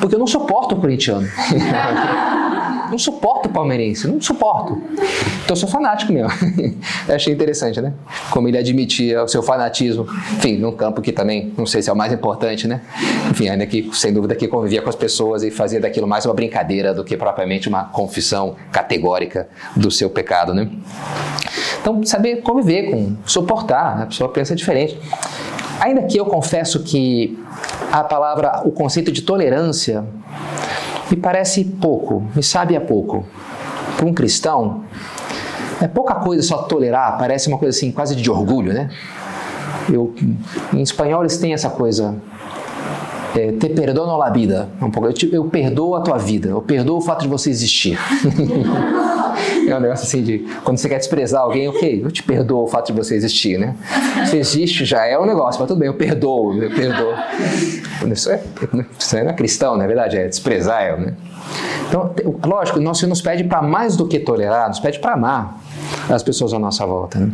porque 0.00 0.14
eu 0.14 0.18
não 0.18 0.26
suporto 0.26 0.74
o 0.74 0.80
corintiano. 0.80 1.28
não 2.90 2.98
suporto 2.98 3.48
palmeirense, 3.48 4.06
não 4.06 4.20
suporto. 4.20 4.80
Então 4.92 5.50
eu 5.50 5.56
sou 5.56 5.68
fanático 5.68 6.12
mesmo. 6.12 6.30
achei 7.08 7.32
interessante, 7.32 7.80
né? 7.80 7.92
Como 8.30 8.48
ele 8.48 8.58
admitia 8.58 9.22
o 9.22 9.28
seu 9.28 9.42
fanatismo, 9.42 10.06
enfim, 10.36 10.56
num 10.56 10.72
campo 10.72 11.00
que 11.00 11.12
também, 11.12 11.52
não 11.56 11.66
sei 11.66 11.82
se 11.82 11.90
é 11.90 11.92
o 11.92 11.96
mais 11.96 12.12
importante, 12.12 12.66
né? 12.66 12.80
Enfim, 13.30 13.48
ainda 13.48 13.66
que, 13.66 13.90
sem 13.92 14.12
dúvida, 14.12 14.34
que 14.34 14.48
convivia 14.48 14.82
com 14.82 14.88
as 14.88 14.96
pessoas 14.96 15.42
e 15.42 15.50
fazia 15.50 15.80
daquilo 15.80 16.06
mais 16.06 16.24
uma 16.24 16.34
brincadeira 16.34 16.94
do 16.94 17.04
que 17.04 17.16
propriamente 17.16 17.68
uma 17.68 17.84
confissão 17.84 18.56
categórica 18.72 19.48
do 19.76 19.90
seu 19.90 20.10
pecado, 20.10 20.54
né? 20.54 20.68
Então, 21.80 22.02
saber 22.04 22.36
conviver 22.42 22.90
com, 22.90 23.16
suportar, 23.26 24.02
a 24.02 24.06
pessoa 24.06 24.30
pensa 24.30 24.54
diferente. 24.56 24.98
Ainda 25.80 26.02
que 26.04 26.18
eu 26.18 26.24
confesso 26.24 26.82
que 26.82 27.38
a 27.92 28.02
palavra, 28.02 28.62
o 28.64 28.70
conceito 28.70 29.12
de 29.12 29.22
tolerância 29.22 30.04
me 31.10 31.16
parece 31.16 31.64
pouco, 31.64 32.22
me 32.34 32.42
sabe 32.42 32.76
a 32.76 32.80
pouco. 32.80 33.24
Para 33.96 34.06
um 34.06 34.14
cristão, 34.14 34.84
é 35.80 35.88
pouca 35.88 36.14
coisa 36.14 36.42
só 36.42 36.58
tolerar, 36.62 37.16
parece 37.18 37.48
uma 37.48 37.58
coisa 37.58 37.76
assim, 37.76 37.92
quase 37.92 38.16
de 38.16 38.30
orgulho, 38.30 38.72
né? 38.72 38.90
Eu, 39.92 40.14
em 40.72 40.80
espanhol 40.80 41.22
eles 41.22 41.36
têm 41.36 41.52
essa 41.52 41.68
coisa, 41.68 42.14
é, 43.36 43.52
te 43.52 43.68
perdono 43.68 44.16
la 44.16 44.30
vida. 44.30 44.68
Um 44.80 44.90
pouco, 44.90 45.08
eu, 45.08 45.30
eu 45.30 45.44
perdoo 45.44 45.94
a 45.94 46.00
tua 46.00 46.18
vida, 46.18 46.48
eu 46.48 46.62
perdoo 46.62 46.98
o 46.98 47.00
fato 47.00 47.22
de 47.22 47.28
você 47.28 47.50
existir. 47.50 47.98
É 49.68 49.76
um 49.76 49.80
negócio 49.80 50.06
assim 50.06 50.22
de 50.22 50.46
quando 50.64 50.78
você 50.78 50.88
quer 50.88 50.98
desprezar 50.98 51.42
alguém, 51.42 51.68
ok, 51.68 52.02
eu 52.04 52.10
te 52.10 52.22
perdoo 52.22 52.64
o 52.64 52.66
fato 52.66 52.92
de 52.92 52.92
você 52.92 53.14
existir, 53.14 53.58
né? 53.58 53.74
Você 54.24 54.38
existe 54.38 54.84
já 54.84 55.04
é 55.06 55.18
um 55.18 55.26
negócio, 55.26 55.60
mas 55.60 55.68
tudo 55.68 55.78
bem, 55.78 55.88
eu 55.88 55.94
perdoo, 55.94 56.54
eu 56.54 56.70
perdoo. 56.70 57.14
Isso, 58.10 58.30
é, 58.30 58.40
isso 58.98 59.16
não 59.16 59.30
é 59.30 59.32
cristão, 59.32 59.76
na 59.76 59.84
é 59.84 59.86
verdade, 59.86 60.16
é 60.16 60.28
desprezar, 60.28 60.82
é, 60.82 60.96
né? 60.96 61.14
Então, 61.88 62.14
lógico, 62.44 62.80
nosso 62.80 63.00
Senhor 63.00 63.10
nos 63.10 63.22
pede 63.22 63.44
para 63.44 63.62
mais 63.62 63.96
do 63.96 64.06
que 64.06 64.18
tolerar, 64.18 64.68
nos 64.68 64.80
pede 64.80 64.98
para 64.98 65.14
amar 65.14 65.58
as 66.08 66.22
pessoas 66.22 66.52
à 66.52 66.58
nossa 66.58 66.84
volta, 66.86 67.18
né? 67.18 67.32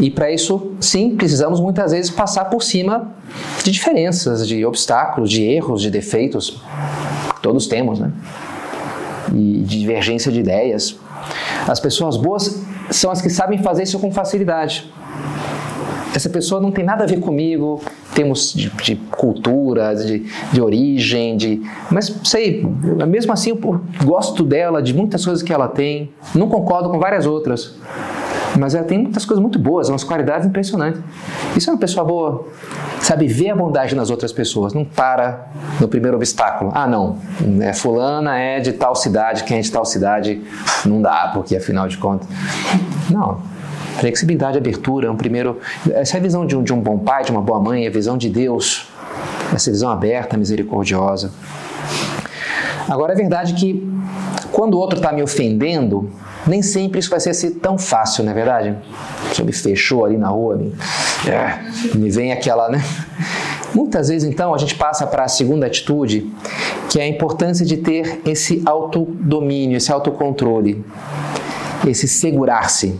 E 0.00 0.10
para 0.10 0.30
isso, 0.30 0.72
sim, 0.80 1.16
precisamos 1.16 1.60
muitas 1.60 1.92
vezes 1.92 2.10
passar 2.10 2.46
por 2.46 2.62
cima 2.62 3.12
de 3.62 3.70
diferenças, 3.70 4.46
de 4.46 4.64
obstáculos, 4.64 5.30
de 5.30 5.42
erros, 5.42 5.82
de 5.82 5.90
defeitos. 5.90 6.62
Todos 7.40 7.66
temos, 7.66 7.98
né? 7.98 8.10
E 9.34 9.62
divergência 9.62 10.30
de 10.30 10.40
ideias. 10.40 10.96
As 11.66 11.80
pessoas 11.80 12.16
boas 12.16 12.62
são 12.90 13.10
as 13.10 13.20
que 13.20 13.30
sabem 13.30 13.58
fazer 13.58 13.84
isso 13.84 13.98
com 13.98 14.10
facilidade. 14.10 14.90
Essa 16.14 16.28
pessoa 16.28 16.60
não 16.60 16.70
tem 16.70 16.84
nada 16.84 17.04
a 17.04 17.06
ver 17.06 17.20
comigo, 17.20 17.80
temos 18.14 18.52
de, 18.52 18.68
de 18.68 18.96
cultura, 18.96 19.94
de, 19.94 20.26
de 20.52 20.60
origem, 20.60 21.36
de, 21.38 21.62
mas 21.90 22.14
sei, 22.24 22.66
mesmo 23.08 23.32
assim 23.32 23.50
eu 23.50 23.80
gosto 24.04 24.42
dela, 24.44 24.82
de 24.82 24.92
muitas 24.92 25.24
coisas 25.24 25.42
que 25.42 25.52
ela 25.52 25.68
tem, 25.68 26.10
não 26.34 26.48
concordo 26.48 26.90
com 26.90 26.98
várias 26.98 27.24
outras, 27.24 27.74
mas 28.58 28.74
ela 28.74 28.84
tem 28.84 28.98
muitas 28.98 29.24
coisas 29.24 29.40
muito 29.40 29.58
boas, 29.58 29.88
umas 29.88 30.04
qualidades 30.04 30.46
impressionantes. 30.46 31.00
Isso 31.56 31.70
é 31.70 31.72
uma 31.72 31.78
pessoa 31.78 32.04
boa. 32.04 32.46
Sabe 33.00 33.26
ver 33.26 33.50
a 33.50 33.56
bondade 33.56 33.94
nas 33.94 34.10
outras 34.10 34.32
pessoas, 34.32 34.72
não 34.72 34.84
para 34.84 35.48
no 35.80 35.88
primeiro 35.88 36.16
obstáculo. 36.16 36.70
Ah, 36.74 36.86
não, 36.86 37.18
é, 37.60 37.72
fulana 37.72 38.38
é 38.38 38.60
de 38.60 38.72
tal 38.72 38.94
cidade, 38.94 39.44
quem 39.44 39.58
é 39.58 39.60
de 39.60 39.72
tal 39.72 39.84
cidade 39.84 40.42
não 40.84 41.02
dá, 41.02 41.30
porque 41.32 41.56
afinal 41.56 41.88
de 41.88 41.98
contas. 41.98 42.28
Não, 43.10 43.40
Flexibilidade, 43.98 44.58
abertura, 44.58 45.10
um 45.10 45.16
primeiro. 45.16 45.60
Essa 45.90 46.16
é 46.16 46.20
a 46.20 46.22
visão 46.22 46.46
de 46.46 46.56
um, 46.56 46.62
de 46.62 46.72
um 46.72 46.80
bom 46.80 46.98
pai, 46.98 47.24
de 47.24 47.30
uma 47.30 47.42
boa 47.42 47.60
mãe, 47.60 47.86
a 47.86 47.90
visão 47.90 48.16
de 48.16 48.28
Deus, 48.28 48.88
essa 49.54 49.70
visão 49.70 49.90
aberta, 49.90 50.36
misericordiosa. 50.36 51.30
Agora 52.88 53.12
é 53.12 53.16
verdade 53.16 53.54
que 53.54 53.88
quando 54.50 54.74
o 54.74 54.78
outro 54.78 54.96
está 54.96 55.12
me 55.12 55.22
ofendendo, 55.22 56.10
nem 56.46 56.62
sempre 56.62 56.98
isso 56.98 57.10
vai 57.10 57.20
ser 57.20 57.30
assim 57.30 57.50
tão 57.50 57.78
fácil, 57.78 58.24
não 58.24 58.32
é 58.32 58.34
verdade? 58.34 58.76
Você 59.28 59.42
me 59.42 59.52
fechou 59.52 60.04
ali 60.04 60.16
na 60.16 60.28
rua, 60.28 60.56
me, 60.56 60.74
é, 61.28 61.96
me 61.96 62.10
vem 62.10 62.32
aquela, 62.32 62.68
né? 62.68 62.82
Muitas 63.74 64.08
vezes, 64.08 64.28
então, 64.28 64.54
a 64.54 64.58
gente 64.58 64.74
passa 64.74 65.06
para 65.06 65.24
a 65.24 65.28
segunda 65.28 65.66
atitude, 65.66 66.30
que 66.90 67.00
é 67.00 67.04
a 67.04 67.08
importância 67.08 67.64
de 67.64 67.78
ter 67.78 68.20
esse 68.26 68.62
autodomínio, 68.66 69.78
esse 69.78 69.90
autocontrole, 69.90 70.84
esse 71.86 72.06
segurar-se, 72.06 72.98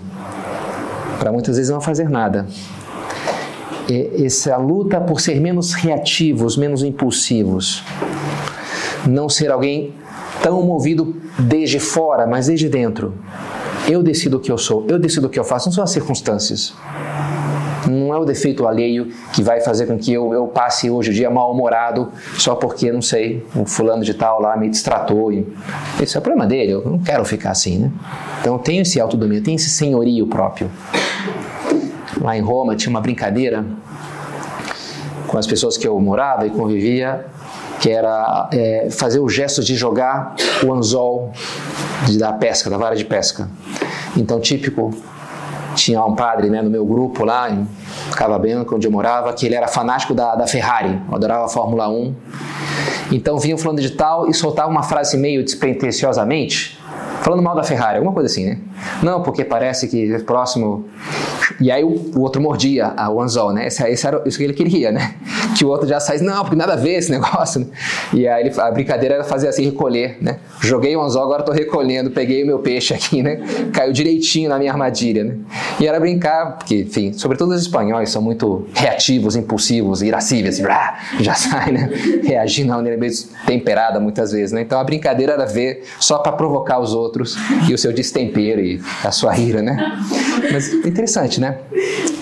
para 1.18 1.30
muitas 1.30 1.56
vezes 1.56 1.70
não 1.70 1.80
fazer 1.80 2.08
nada. 2.08 2.46
Essa 4.24 4.56
luta 4.56 5.00
por 5.00 5.20
ser 5.20 5.40
menos 5.40 5.74
reativos, 5.74 6.56
menos 6.56 6.82
impulsivos, 6.82 7.82
não 9.06 9.28
ser 9.28 9.50
alguém 9.50 9.92
tão 10.42 10.62
movido 10.62 11.16
desde 11.38 11.78
fora, 11.78 12.26
mas 12.26 12.46
desde 12.46 12.68
dentro. 12.68 13.14
Eu 13.88 14.02
decido 14.02 14.36
o 14.36 14.40
que 14.40 14.50
eu 14.50 14.58
sou, 14.58 14.84
eu 14.88 14.98
decido 14.98 15.26
o 15.26 15.30
que 15.30 15.38
eu 15.38 15.44
faço, 15.44 15.68
não 15.68 15.72
são 15.72 15.84
as 15.84 15.90
circunstâncias. 15.90 16.74
Não 17.88 18.14
é 18.14 18.18
o 18.18 18.24
defeito 18.24 18.66
alheio 18.66 19.12
que 19.32 19.42
vai 19.42 19.60
fazer 19.60 19.86
com 19.86 19.98
que 19.98 20.12
eu, 20.12 20.32
eu 20.32 20.46
passe 20.46 20.88
hoje 20.88 21.10
o 21.10 21.12
dia 21.12 21.28
mal-humorado 21.28 22.10
só 22.38 22.54
porque, 22.54 22.92
não 22.92 23.02
sei, 23.02 23.44
o 23.56 23.64
fulano 23.66 24.04
de 24.04 24.14
tal 24.14 24.40
lá 24.40 24.56
me 24.56 24.68
distratou. 24.68 25.32
E... 25.32 25.46
Esse 26.00 26.16
é 26.16 26.20
o 26.20 26.22
problema 26.22 26.46
dele, 26.46 26.72
eu 26.72 26.84
não 26.84 26.98
quero 27.00 27.24
ficar 27.24 27.50
assim, 27.50 27.78
né? 27.78 27.92
Então 28.40 28.54
eu 28.54 28.58
tenho 28.60 28.82
esse 28.82 29.00
autodomínio, 29.00 29.42
tenho 29.42 29.56
esse 29.56 29.70
senhorio 29.70 30.26
próprio. 30.28 30.70
Lá 32.20 32.36
em 32.36 32.40
Roma 32.40 32.76
tinha 32.76 32.90
uma 32.90 33.00
brincadeira 33.00 33.64
com 35.26 35.38
as 35.38 35.46
pessoas 35.46 35.76
que 35.76 35.88
eu 35.88 35.98
morava 35.98 36.46
e 36.46 36.50
convivia, 36.50 37.26
que 37.82 37.90
era 37.90 38.48
é, 38.52 38.88
fazer 38.92 39.18
o 39.18 39.28
gesto 39.28 39.60
de 39.60 39.74
jogar 39.74 40.36
o 40.64 40.72
anzol 40.72 41.32
de, 42.06 42.16
da 42.16 42.32
pesca, 42.32 42.70
da 42.70 42.78
vara 42.78 42.94
de 42.94 43.04
pesca. 43.04 43.50
Então, 44.16 44.38
típico, 44.38 44.94
tinha 45.74 46.00
um 46.04 46.14
padre 46.14 46.48
né, 46.48 46.62
no 46.62 46.70
meu 46.70 46.86
grupo 46.86 47.24
lá 47.24 47.50
em 47.50 47.66
Cava 48.14 48.40
onde 48.72 48.86
eu 48.86 48.90
morava, 48.90 49.32
que 49.32 49.46
ele 49.46 49.56
era 49.56 49.66
fanático 49.66 50.14
da, 50.14 50.36
da 50.36 50.46
Ferrari, 50.46 50.96
adorava 51.10 51.46
a 51.46 51.48
Fórmula 51.48 51.88
1. 51.88 52.14
Então 53.10 53.36
vinha 53.36 53.58
fulano 53.58 53.80
de 53.80 53.90
tal 53.90 54.28
e 54.28 54.34
soltava 54.34 54.70
uma 54.70 54.84
frase 54.84 55.16
meio 55.16 55.42
despretensiosamente, 55.42 56.78
falando 57.22 57.42
mal 57.42 57.56
da 57.56 57.64
Ferrari, 57.64 57.96
alguma 57.96 58.14
coisa 58.14 58.30
assim, 58.30 58.46
né? 58.46 58.58
Não, 59.02 59.24
porque 59.24 59.44
parece 59.44 59.88
que 59.88 60.20
próximo 60.20 60.86
e 61.60 61.70
aí 61.70 61.84
o, 61.84 61.88
o 61.88 62.20
outro 62.20 62.40
mordia 62.40 62.92
a, 62.96 63.10
o 63.10 63.20
anzol, 63.20 63.52
né? 63.52 63.66
Esse, 63.66 63.82
esse, 63.88 64.06
era 64.06 64.22
isso 64.26 64.38
que 64.38 64.44
ele 64.44 64.52
queria, 64.52 64.90
né? 64.92 65.14
Que 65.56 65.64
o 65.64 65.68
outro 65.68 65.86
já 65.86 66.00
sai, 66.00 66.18
não, 66.18 66.42
porque 66.42 66.56
nada 66.56 66.74
a 66.74 66.76
ver 66.76 66.94
esse 66.94 67.10
negócio, 67.10 67.60
né? 67.60 67.66
E 68.12 68.26
aí 68.26 68.46
ele, 68.46 68.60
a 68.60 68.70
brincadeira 68.70 69.16
era 69.16 69.24
fazer 69.24 69.48
assim, 69.48 69.64
recolher, 69.64 70.18
né? 70.20 70.38
Joguei 70.60 70.96
o 70.96 71.00
anzol, 71.00 71.22
agora 71.22 71.40
estou 71.40 71.54
recolhendo, 71.54 72.10
peguei 72.10 72.42
o 72.42 72.46
meu 72.46 72.58
peixe 72.58 72.94
aqui, 72.94 73.22
né? 73.22 73.40
Caiu 73.72 73.92
direitinho 73.92 74.48
na 74.48 74.58
minha 74.58 74.72
armadilha, 74.72 75.24
né? 75.24 75.36
E 75.80 75.86
era 75.86 75.98
brincar, 75.98 76.58
porque, 76.58 76.82
enfim, 76.82 77.12
sobretudo 77.12 77.52
os 77.52 77.62
espanhóis 77.62 78.10
são 78.10 78.22
muito 78.22 78.66
reativos, 78.74 79.36
impulsivos, 79.36 80.02
irascíveis, 80.02 80.58
já 81.20 81.34
sai, 81.34 81.72
né? 81.72 81.90
Reagindo 82.22 82.72
a 82.72 82.76
maneira 82.76 82.98
meio 82.98 83.12
temperada 83.46 84.00
muitas 84.00 84.32
vezes, 84.32 84.52
né? 84.52 84.62
Então 84.62 84.78
a 84.78 84.84
brincadeira 84.84 85.32
era 85.32 85.46
ver 85.46 85.84
só 85.98 86.18
para 86.18 86.32
provocar 86.32 86.78
os 86.78 86.94
outros 86.94 87.36
e 87.68 87.74
o 87.74 87.78
seu 87.78 87.92
destempero 87.92 88.60
e 88.60 88.80
a 89.04 89.10
sua 89.10 89.36
ira, 89.38 89.62
né? 89.62 89.76
Mas 90.52 90.72
interessante, 90.72 91.31
né? 91.40 91.58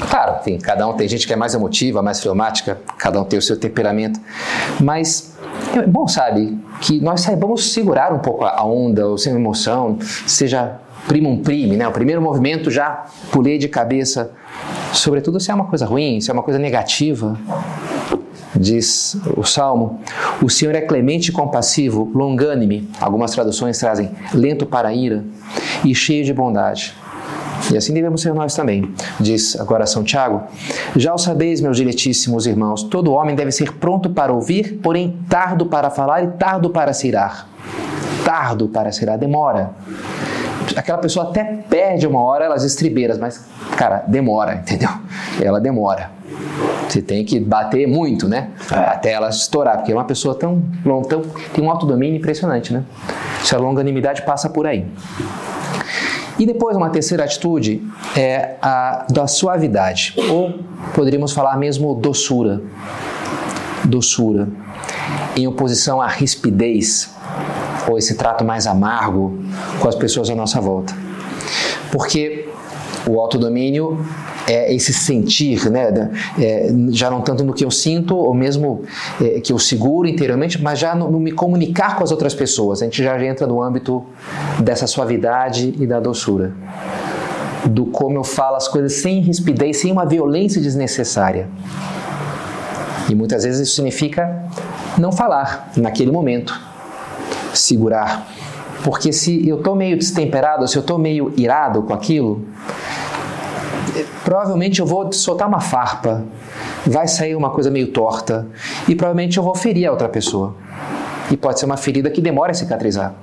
Claro, 0.08 0.38
enfim, 0.40 0.58
cada 0.58 0.86
um 0.86 0.94
tem 0.94 1.08
gente 1.08 1.26
que 1.26 1.32
é 1.32 1.36
mais 1.36 1.54
emotiva, 1.54 2.02
mais 2.02 2.20
filmática, 2.20 2.78
cada 2.98 3.20
um 3.20 3.24
tem 3.24 3.38
o 3.38 3.42
seu 3.42 3.56
temperamento, 3.56 4.20
mas 4.80 5.36
é 5.76 5.86
bom, 5.86 6.08
sabe, 6.08 6.58
que 6.80 7.00
nós 7.00 7.20
saibamos 7.20 7.72
segurar 7.72 8.12
um 8.12 8.18
pouco 8.18 8.44
a 8.44 8.64
onda, 8.64 9.06
ou 9.06 9.18
sem 9.18 9.34
emoção, 9.34 9.98
seja 10.26 10.78
primum 11.06 11.42
prime, 11.42 11.76
né? 11.76 11.86
O 11.86 11.92
primeiro 11.92 12.20
movimento 12.20 12.70
já 12.70 13.04
pulei 13.30 13.58
de 13.58 13.68
cabeça, 13.68 14.32
sobretudo 14.92 15.38
se 15.40 15.50
é 15.50 15.54
uma 15.54 15.66
coisa 15.66 15.86
ruim, 15.86 16.20
se 16.20 16.30
é 16.30 16.32
uma 16.32 16.42
coisa 16.42 16.58
negativa. 16.58 17.38
Diz 18.54 19.16
o 19.36 19.44
Salmo: 19.44 20.00
O 20.42 20.50
Senhor 20.50 20.74
é 20.74 20.80
clemente 20.80 21.28
e 21.28 21.32
compassivo, 21.32 22.10
longânime. 22.14 22.88
Algumas 23.00 23.30
traduções 23.30 23.78
trazem 23.78 24.10
lento 24.34 24.66
para 24.66 24.88
a 24.88 24.94
ira 24.94 25.24
e 25.84 25.94
cheio 25.94 26.24
de 26.24 26.34
bondade. 26.34 26.94
E 27.72 27.76
assim 27.76 27.94
devemos 27.94 28.20
ser 28.20 28.34
nós 28.34 28.54
também, 28.54 28.92
diz 29.18 29.58
agora 29.60 29.86
São 29.86 30.02
Tiago. 30.02 30.42
Já 30.96 31.14
o 31.14 31.18
sabeis, 31.18 31.60
meus 31.60 31.76
diletíssimos 31.76 32.46
irmãos, 32.46 32.82
todo 32.82 33.12
homem 33.12 33.36
deve 33.36 33.52
ser 33.52 33.72
pronto 33.74 34.10
para 34.10 34.32
ouvir, 34.32 34.80
porém 34.82 35.16
tardo 35.28 35.66
para 35.66 35.88
falar 35.88 36.24
e 36.24 36.28
tardo 36.28 36.70
para 36.70 36.92
se 36.92 37.08
irar. 37.08 37.46
Tardo 38.24 38.68
para 38.68 38.90
se 38.90 39.02
irar, 39.02 39.16
demora. 39.16 39.70
Aquela 40.76 40.98
pessoa 40.98 41.28
até 41.30 41.44
perde 41.44 42.06
uma 42.06 42.20
hora 42.20 42.44
elas 42.44 42.64
estribeiras, 42.64 43.18
mas, 43.18 43.44
cara, 43.76 44.04
demora, 44.06 44.54
entendeu? 44.54 44.90
Ela 45.40 45.60
demora. 45.60 46.10
Você 46.88 47.00
tem 47.00 47.24
que 47.24 47.38
bater 47.38 47.86
muito, 47.86 48.28
né? 48.28 48.50
Até 48.70 49.12
ela 49.12 49.28
estourar, 49.28 49.76
porque 49.78 49.92
é 49.92 49.94
uma 49.94 50.04
pessoa 50.04 50.34
tão, 50.34 50.62
tão 51.08 51.22
tem 51.52 51.64
um 51.64 51.70
autodomínio 51.70 52.16
impressionante, 52.16 52.72
né? 52.72 52.82
Se 53.44 53.54
a 53.54 53.58
longanimidade 53.58 54.22
passa 54.22 54.48
por 54.48 54.66
aí. 54.66 54.86
E 56.40 56.46
depois, 56.46 56.74
uma 56.74 56.88
terceira 56.88 57.24
atitude 57.24 57.86
é 58.16 58.56
a 58.62 59.04
da 59.10 59.26
suavidade, 59.26 60.14
ou 60.30 60.58
poderíamos 60.94 61.32
falar 61.32 61.54
mesmo 61.58 61.94
doçura. 61.94 62.62
Doçura, 63.84 64.48
em 65.36 65.46
oposição 65.46 66.00
à 66.00 66.06
rispidez, 66.06 67.10
ou 67.86 67.98
esse 67.98 68.14
trato 68.14 68.42
mais 68.42 68.66
amargo 68.66 69.38
com 69.80 69.86
as 69.86 69.94
pessoas 69.94 70.30
à 70.30 70.34
nossa 70.34 70.62
volta. 70.62 70.94
Porque 71.92 72.48
o 73.06 73.20
autodomínio 73.20 74.02
é 74.50 74.74
esse 74.74 74.92
sentir, 74.92 75.70
né? 75.70 76.10
É, 76.38 76.72
já 76.88 77.08
não 77.08 77.20
tanto 77.20 77.44
no 77.44 77.52
que 77.52 77.64
eu 77.64 77.70
sinto, 77.70 78.16
ou 78.16 78.34
mesmo 78.34 78.82
é, 79.20 79.40
que 79.40 79.52
eu 79.52 79.58
seguro 79.58 80.08
interiormente, 80.08 80.60
mas 80.60 80.78
já 80.78 80.94
no, 80.94 81.08
no, 81.08 81.20
me 81.20 81.30
comunicar 81.30 81.96
com 81.96 82.02
as 82.02 82.10
outras 82.10 82.34
pessoas. 82.34 82.82
A 82.82 82.84
gente 82.84 83.02
já 83.02 83.22
entra 83.24 83.46
no 83.46 83.62
âmbito 83.62 84.04
dessa 84.58 84.86
suavidade 84.86 85.74
e 85.78 85.86
da 85.86 86.00
doçura. 86.00 86.52
Do 87.64 87.86
como 87.86 88.16
eu 88.16 88.24
falo 88.24 88.56
as 88.56 88.66
coisas 88.66 88.94
sem 88.94 89.20
rispidez, 89.20 89.76
sem 89.76 89.92
uma 89.92 90.04
violência 90.04 90.60
desnecessária. 90.60 91.48
E 93.08 93.14
muitas 93.14 93.44
vezes 93.44 93.68
isso 93.68 93.76
significa 93.76 94.44
não 94.98 95.12
falar 95.12 95.70
naquele 95.76 96.10
momento, 96.10 96.58
segurar. 97.54 98.26
Porque 98.82 99.12
se 99.12 99.46
eu 99.46 99.58
estou 99.58 99.76
meio 99.76 99.96
destemperado, 99.96 100.66
se 100.66 100.76
eu 100.76 100.80
estou 100.80 100.98
meio 100.98 101.32
irado 101.36 101.82
com 101.82 101.92
aquilo, 101.92 102.46
provavelmente 104.24 104.80
eu 104.80 104.86
vou 104.86 105.12
soltar 105.12 105.48
uma 105.48 105.60
farpa, 105.60 106.24
vai 106.86 107.08
sair 107.08 107.34
uma 107.34 107.50
coisa 107.50 107.70
meio 107.70 107.88
torta 107.88 108.46
e 108.88 108.94
provavelmente 108.94 109.38
eu 109.38 109.42
vou 109.42 109.54
ferir 109.54 109.86
a 109.86 109.90
outra 109.90 110.08
pessoa. 110.08 110.54
E 111.30 111.36
pode 111.36 111.60
ser 111.60 111.66
uma 111.66 111.76
ferida 111.76 112.10
que 112.10 112.20
demora 112.20 112.50
a 112.50 112.54
cicatrizar. 112.54 113.14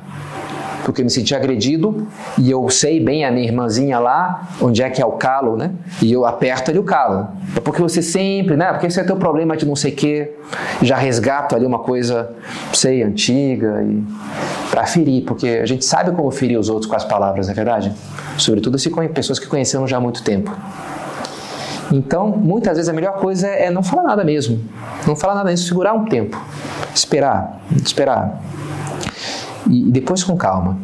Porque 0.84 1.02
eu 1.02 1.06
me 1.06 1.12
senti 1.12 1.36
agredido 1.36 2.08
e 2.38 2.50
eu 2.50 2.70
sei 2.70 3.04
bem 3.04 3.26
a 3.26 3.32
minha 3.32 3.46
irmãzinha 3.46 4.00
lá, 4.00 4.48
onde 4.62 4.82
é 4.82 4.90
que 4.90 5.02
é 5.02 5.06
o 5.06 5.12
calo, 5.14 5.58
né? 5.58 5.72
E 6.02 6.14
eu 6.14 6.26
aperto 6.26 6.72
ali 6.72 6.80
o 6.80 6.84
calo. 6.84 7.28
É 7.54 7.60
porque 7.60 7.82
você 7.82 8.02
sempre, 8.02 8.56
né? 8.56 8.72
Porque 8.72 8.90
você 8.90 9.04
tem 9.04 9.14
o 9.14 9.20
problema 9.20 9.58
de 9.58 9.66
não 9.66 9.76
sei 9.76 9.92
o 9.92 9.96
quê, 9.96 10.36
já 10.82 10.96
resgato 10.96 11.56
ali 11.56 11.66
uma 11.66 11.80
coisa, 11.80 12.32
sei, 12.72 13.04
antiga 13.04 13.84
e 13.84 14.02
para 14.78 14.86
ferir, 14.86 15.24
porque 15.24 15.48
a 15.48 15.66
gente 15.66 15.84
sabe 15.84 16.12
como 16.12 16.30
ferir 16.30 16.56
os 16.60 16.70
outros 16.70 16.88
com 16.88 16.96
as 16.96 17.04
palavras, 17.04 17.48
não 17.48 17.52
é 17.52 17.56
verdade? 17.56 17.92
Sobretudo 18.38 18.78
se 18.78 18.92
com 18.92 19.08
pessoas 19.08 19.40
que 19.40 19.48
conheceram 19.48 19.88
já 19.88 19.98
há 19.98 20.00
muito 20.00 20.22
tempo. 20.22 20.56
Então, 21.92 22.28
muitas 22.28 22.78
vezes 22.78 22.88
a 22.88 22.94
melhor 22.94 23.14
coisa 23.14 23.48
é 23.48 23.72
não 23.72 23.82
falar 23.82 24.04
nada 24.04 24.24
mesmo. 24.24 24.64
Não 25.08 25.16
falar 25.16 25.34
nada 25.34 25.50
mesmo, 25.50 25.66
segurar 25.66 25.94
um 25.94 26.06
tempo. 26.06 26.40
Esperar, 26.94 27.60
esperar. 27.84 28.40
E 29.68 29.82
depois 29.90 30.24
com 30.24 30.38
calma. 30.38 30.78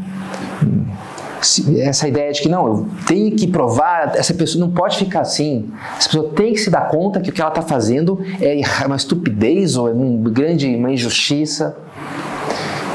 Essa 1.77 2.07
ideia 2.07 2.31
de 2.31 2.41
que 2.41 2.49
não, 2.49 2.65
eu 2.65 2.87
tenho 3.05 3.35
que 3.35 3.45
provar, 3.45 4.13
essa 4.15 4.33
pessoa 4.33 4.65
não 4.65 4.73
pode 4.73 4.97
ficar 4.97 5.21
assim. 5.21 5.71
Essa 5.99 6.09
pessoa 6.09 6.29
tem 6.29 6.53
que 6.53 6.61
se 6.61 6.71
dar 6.71 6.87
conta 6.87 7.21
que 7.21 7.29
o 7.29 7.31
que 7.31 7.39
ela 7.39 7.51
está 7.51 7.61
fazendo 7.61 8.19
é 8.41 8.59
uma 8.87 8.95
estupidez 8.95 9.77
ou 9.77 9.87
é 9.87 9.91
uma 9.91 10.31
grande 10.31 10.75
uma 10.75 10.91
injustiça. 10.91 11.77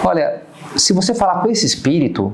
Olha, 0.03 0.48
se 0.77 0.93
você 0.93 1.15
falar 1.15 1.41
com 1.41 1.51
esse 1.51 1.67
espírito, 1.67 2.33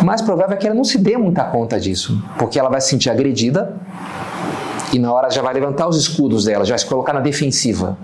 o 0.00 0.04
mais 0.04 0.20
provável 0.22 0.54
é 0.54 0.56
que 0.56 0.66
ela 0.66 0.74
não 0.74 0.84
se 0.84 0.98
dê 0.98 1.16
muita 1.16 1.44
conta 1.44 1.78
disso, 1.78 2.22
porque 2.38 2.58
ela 2.58 2.68
vai 2.68 2.80
se 2.80 2.88
sentir 2.88 3.10
agredida 3.10 3.76
e 4.92 4.98
na 4.98 5.12
hora 5.12 5.30
já 5.30 5.42
vai 5.42 5.54
levantar 5.54 5.88
os 5.88 5.96
escudos 5.96 6.44
dela, 6.44 6.64
já 6.64 6.76
se 6.76 6.86
colocar 6.86 7.12
na 7.12 7.20
defensiva. 7.20 7.96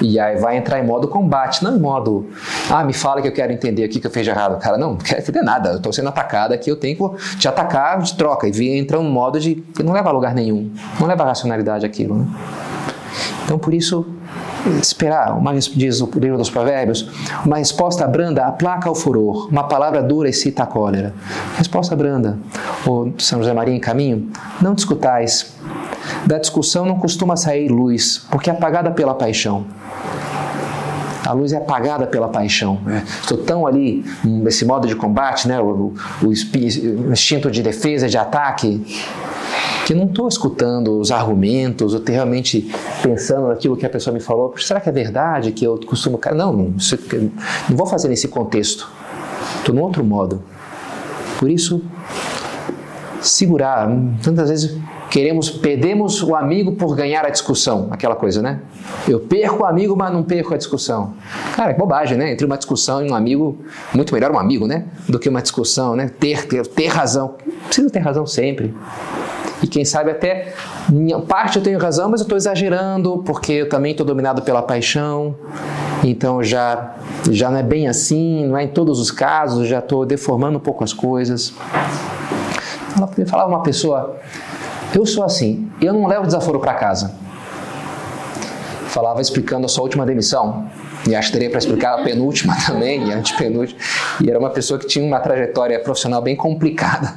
E 0.00 0.18
aí 0.18 0.36
vai 0.36 0.56
entrar 0.56 0.80
em 0.80 0.86
modo 0.86 1.06
combate, 1.06 1.62
não 1.62 1.76
em 1.76 1.80
modo, 1.80 2.28
ah, 2.68 2.82
me 2.82 2.92
fala 2.92 3.22
que 3.22 3.28
eu 3.28 3.32
quero 3.32 3.52
entender 3.52 3.84
o 3.84 3.88
que 3.88 4.04
eu 4.04 4.10
fiz 4.10 4.24
de 4.24 4.30
errado. 4.30 4.58
Cara, 4.58 4.76
não, 4.76 4.90
não 4.90 4.96
quero 4.96 5.20
entender 5.20 5.42
nada, 5.42 5.70
eu 5.70 5.76
estou 5.76 5.92
sendo 5.92 6.08
atacada 6.08 6.54
aqui, 6.54 6.70
eu 6.70 6.76
tenho 6.76 6.96
que 6.96 7.36
te 7.36 7.46
atacar 7.46 8.00
de 8.00 8.14
troca. 8.14 8.48
E 8.48 8.78
entra 8.78 8.98
um 8.98 9.08
modo 9.08 9.38
de 9.38 9.54
que 9.54 9.82
não 9.82 9.92
leva 9.92 10.08
a 10.08 10.12
lugar 10.12 10.34
nenhum, 10.34 10.72
não 10.98 11.06
leva 11.06 11.22
a 11.22 11.26
racionalidade 11.26 11.86
aquilo. 11.86 12.16
Né? 12.16 12.26
Então, 13.44 13.58
por 13.58 13.72
isso, 13.72 14.04
esperar, 14.80 15.36
uma, 15.36 15.54
diz 15.54 16.00
o 16.00 16.10
livro 16.16 16.38
dos 16.38 16.50
provérbios, 16.50 17.08
uma 17.44 17.58
resposta 17.58 18.06
branda 18.06 18.46
aplaca 18.46 18.90
o 18.90 18.94
furor, 18.94 19.48
uma 19.50 19.64
palavra 19.64 20.02
dura 20.02 20.28
excita 20.28 20.62
a 20.62 20.66
cólera. 20.66 21.14
Resposta 21.56 21.94
branda. 21.96 22.38
O 22.86 23.12
São 23.18 23.38
José 23.40 23.52
Maria 23.52 23.74
em 23.74 23.80
caminho, 23.80 24.30
não 24.60 24.74
discutais. 24.74 25.54
Da 26.26 26.38
discussão 26.38 26.84
não 26.84 26.98
costuma 26.98 27.36
sair 27.36 27.68
luz, 27.68 28.24
porque 28.30 28.50
é 28.50 28.52
apagada 28.52 28.90
pela 28.90 29.14
paixão. 29.14 29.64
A 31.24 31.32
luz 31.32 31.52
é 31.52 31.56
apagada 31.56 32.06
pela 32.06 32.28
paixão. 32.28 32.80
Né? 32.84 33.04
Estou 33.06 33.38
tão 33.38 33.66
ali 33.66 34.04
nesse 34.24 34.64
modo 34.64 34.88
de 34.88 34.96
combate, 34.96 35.46
né? 35.46 35.60
o, 35.60 35.94
o, 36.22 36.26
o 36.26 37.12
instinto 37.12 37.50
de 37.50 37.62
defesa, 37.62 38.08
de 38.08 38.18
ataque, 38.18 38.84
que 39.86 39.94
não 39.94 40.04
estou 40.04 40.28
escutando 40.28 40.98
os 40.98 41.10
argumentos, 41.10 41.92
ou 41.92 42.00
estou 42.00 42.14
realmente 42.14 42.70
pensando 43.02 43.48
naquilo 43.48 43.76
que 43.76 43.84
a 43.84 43.90
pessoa 43.90 44.14
me 44.14 44.20
falou. 44.20 44.54
Será 44.58 44.80
que 44.80 44.88
é 44.88 44.92
verdade 44.92 45.52
que 45.52 45.64
eu 45.64 45.78
costumo. 45.86 46.20
Não, 46.34 46.52
não, 46.52 46.74
não 47.68 47.76
vou 47.76 47.86
fazer 47.86 48.08
nesse 48.08 48.28
contexto. 48.28 48.88
Estou 49.58 49.74
num 49.74 49.82
outro 49.82 50.04
modo. 50.04 50.42
Por 51.38 51.50
isso, 51.50 51.82
segurar. 53.20 53.88
Tantas 54.22 54.48
vezes 54.48 54.78
queremos, 55.10 55.50
perdemos 55.50 56.22
o 56.22 56.34
amigo 56.34 56.72
por 56.72 56.94
ganhar 56.94 57.24
a 57.24 57.30
discussão, 57.30 57.88
aquela 57.90 58.16
coisa, 58.16 58.40
né? 58.40 58.60
Eu 59.06 59.20
perco 59.20 59.62
o 59.62 59.66
amigo, 59.66 59.96
mas 59.96 60.12
não 60.12 60.22
perco 60.22 60.54
a 60.54 60.56
discussão. 60.56 61.14
Cara, 61.54 61.72
é 61.72 61.74
bobagem, 61.74 62.16
né? 62.16 62.32
Entre 62.32 62.46
uma 62.46 62.56
discussão 62.56 63.04
e 63.04 63.10
um 63.10 63.14
amigo, 63.14 63.58
muito 63.92 64.14
melhor 64.14 64.30
um 64.30 64.38
amigo, 64.38 64.66
né? 64.66 64.86
Do 65.08 65.18
que 65.18 65.28
uma 65.28 65.42
discussão, 65.42 65.94
né? 65.94 66.10
Ter, 66.18 66.46
ter, 66.46 66.66
ter 66.66 66.86
razão. 66.86 67.34
Precisa 67.66 67.90
ter 67.90 67.98
razão 67.98 68.26
sempre. 68.26 68.74
E 69.62 69.66
quem 69.66 69.84
sabe 69.84 70.10
até, 70.10 70.54
minha 70.88 71.20
parte 71.20 71.56
eu 71.56 71.62
tenho 71.62 71.78
razão, 71.78 72.10
mas 72.10 72.20
eu 72.20 72.24
estou 72.24 72.36
exagerando, 72.36 73.22
porque 73.24 73.52
eu 73.52 73.68
também 73.68 73.92
estou 73.92 74.04
dominado 74.04 74.42
pela 74.42 74.60
paixão. 74.60 75.36
Então 76.02 76.42
já, 76.42 76.94
já 77.30 77.48
não 77.48 77.58
é 77.58 77.62
bem 77.62 77.86
assim, 77.86 78.46
não 78.46 78.58
é 78.58 78.64
em 78.64 78.68
todos 78.68 78.98
os 78.98 79.10
casos, 79.10 79.68
já 79.68 79.78
estou 79.78 80.04
deformando 80.04 80.58
um 80.58 80.60
pouco 80.60 80.82
as 80.82 80.92
coisas. 80.92 81.52
Ela 82.96 83.08
falava 83.26 83.48
uma 83.48 83.62
pessoa, 83.62 84.16
eu 84.94 85.06
sou 85.06 85.22
assim, 85.22 85.70
eu 85.80 85.92
não 85.92 86.06
levo 86.06 86.26
desaforo 86.26 86.58
para 86.58 86.74
casa. 86.74 87.14
Falava 88.88 89.20
explicando 89.20 89.64
a 89.64 89.68
sua 89.68 89.84
última 89.84 90.04
demissão. 90.04 90.66
E 91.08 91.16
acho 91.16 91.28
que 91.28 91.32
teria 91.32 91.50
para 91.50 91.58
explicar 91.58 91.98
a 91.98 92.02
penúltima 92.02 92.56
também, 92.64 93.08
e 93.08 93.12
a 93.12 93.16
antepenúltima. 93.16 93.78
E 94.22 94.30
era 94.30 94.38
uma 94.38 94.50
pessoa 94.50 94.78
que 94.78 94.86
tinha 94.86 95.04
uma 95.04 95.18
trajetória 95.18 95.78
profissional 95.80 96.22
bem 96.22 96.36
complicada, 96.36 97.14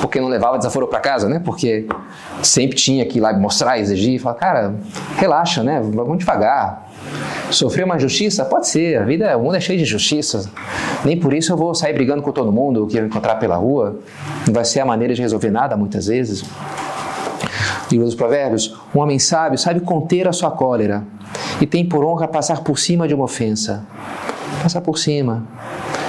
porque 0.00 0.20
não 0.20 0.28
levava 0.28 0.58
desaforo 0.58 0.86
para 0.86 1.00
casa, 1.00 1.28
né? 1.28 1.40
Porque 1.44 1.86
sempre 2.42 2.76
tinha 2.76 3.04
que 3.04 3.18
ir 3.18 3.20
lá 3.20 3.32
mostrar, 3.32 3.78
exigir, 3.78 4.20
falar, 4.20 4.36
cara, 4.36 4.74
relaxa, 5.16 5.62
né? 5.62 5.80
Vamos 5.82 6.18
devagar. 6.18 6.86
Sofrer 7.50 7.84
uma 7.84 7.98
justiça? 7.98 8.44
Pode 8.44 8.68
ser, 8.68 8.98
a 8.98 9.04
vida, 9.04 9.36
o 9.36 9.42
mundo 9.42 9.56
é 9.56 9.60
cheio 9.60 9.78
de 9.78 9.84
justiças. 9.84 10.48
Nem 11.04 11.16
por 11.16 11.32
isso 11.32 11.52
eu 11.52 11.56
vou 11.56 11.74
sair 11.74 11.92
brigando 11.92 12.22
com 12.22 12.32
todo 12.32 12.52
mundo 12.52 12.86
que 12.86 12.96
eu 12.96 13.06
encontrar 13.06 13.36
pela 13.36 13.56
rua. 13.56 14.00
Não 14.46 14.54
vai 14.54 14.64
ser 14.64 14.80
a 14.80 14.86
maneira 14.86 15.14
de 15.14 15.22
resolver 15.22 15.50
nada 15.50 15.76
muitas 15.76 16.06
vezes. 16.06 16.44
Livro 17.90 18.06
dos 18.06 18.14
Provérbios: 18.14 18.76
Um 18.94 19.00
homem 19.00 19.18
sábio 19.18 19.58
sabe 19.58 19.80
conter 19.80 20.26
a 20.26 20.32
sua 20.32 20.50
cólera 20.50 21.04
e 21.60 21.66
tem 21.66 21.86
por 21.86 22.04
honra 22.04 22.28
passar 22.28 22.62
por 22.62 22.78
cima 22.78 23.06
de 23.08 23.14
uma 23.14 23.24
ofensa. 23.24 23.86
Passar 24.62 24.80
por 24.80 24.98
cima, 24.98 25.44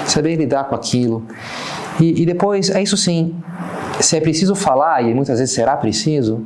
saber 0.05 0.35
lidar 0.35 0.65
com 0.65 0.75
aquilo. 0.75 1.23
E, 1.99 2.21
e 2.21 2.25
depois, 2.25 2.69
é 2.69 2.81
isso 2.81 2.95
sim, 2.95 3.35
se 3.99 4.15
é 4.15 4.21
preciso 4.21 4.55
falar, 4.55 5.03
e 5.03 5.13
muitas 5.13 5.39
vezes 5.39 5.53
será 5.53 5.75
preciso, 5.75 6.45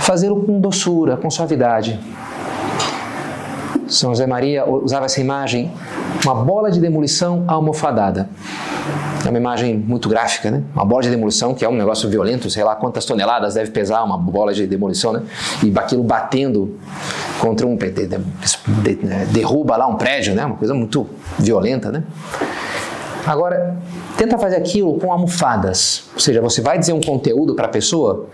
fazê-lo 0.00 0.44
com 0.44 0.60
doçura, 0.60 1.16
com 1.16 1.28
suavidade. 1.30 1.98
São 3.88 4.10
José 4.10 4.26
Maria 4.26 4.64
usava 4.64 5.06
essa 5.06 5.20
imagem, 5.20 5.70
uma 6.24 6.34
bola 6.34 6.70
de 6.70 6.78
demolição 6.78 7.44
almofadada. 7.48 8.30
Uma 9.30 9.38
imagem 9.38 9.76
muito 9.76 10.08
gráfica, 10.08 10.50
né? 10.50 10.62
Uma 10.74 10.84
bola 10.84 11.02
de 11.02 11.10
demolição, 11.10 11.54
que 11.54 11.64
é 11.64 11.68
um 11.68 11.76
negócio 11.76 12.08
violento, 12.08 12.50
sei 12.50 12.64
lá 12.64 12.74
quantas 12.74 13.04
toneladas 13.04 13.54
deve 13.54 13.70
pesar 13.70 14.02
uma 14.02 14.18
bola 14.18 14.52
de 14.52 14.66
demolição, 14.66 15.12
né? 15.12 15.22
E 15.62 15.72
aquilo 15.78 16.02
batendo 16.02 16.76
contra 17.40 17.66
um. 17.66 17.78
derruba 19.32 19.76
lá 19.76 19.86
um 19.86 19.94
prédio, 19.94 20.34
né? 20.34 20.44
Uma 20.44 20.56
coisa 20.56 20.74
muito 20.74 21.06
violenta, 21.38 21.92
né? 21.92 22.02
Agora, 23.26 23.76
tenta 24.16 24.38
fazer 24.38 24.56
aquilo 24.56 24.98
com 24.98 25.12
almofadas. 25.12 26.04
Ou 26.14 26.20
seja, 26.20 26.40
você 26.40 26.60
vai 26.60 26.78
dizer 26.78 26.92
um 26.92 27.00
conteúdo 27.00 27.54
para 27.54 27.66
a 27.66 27.68
pessoa, 27.68 28.26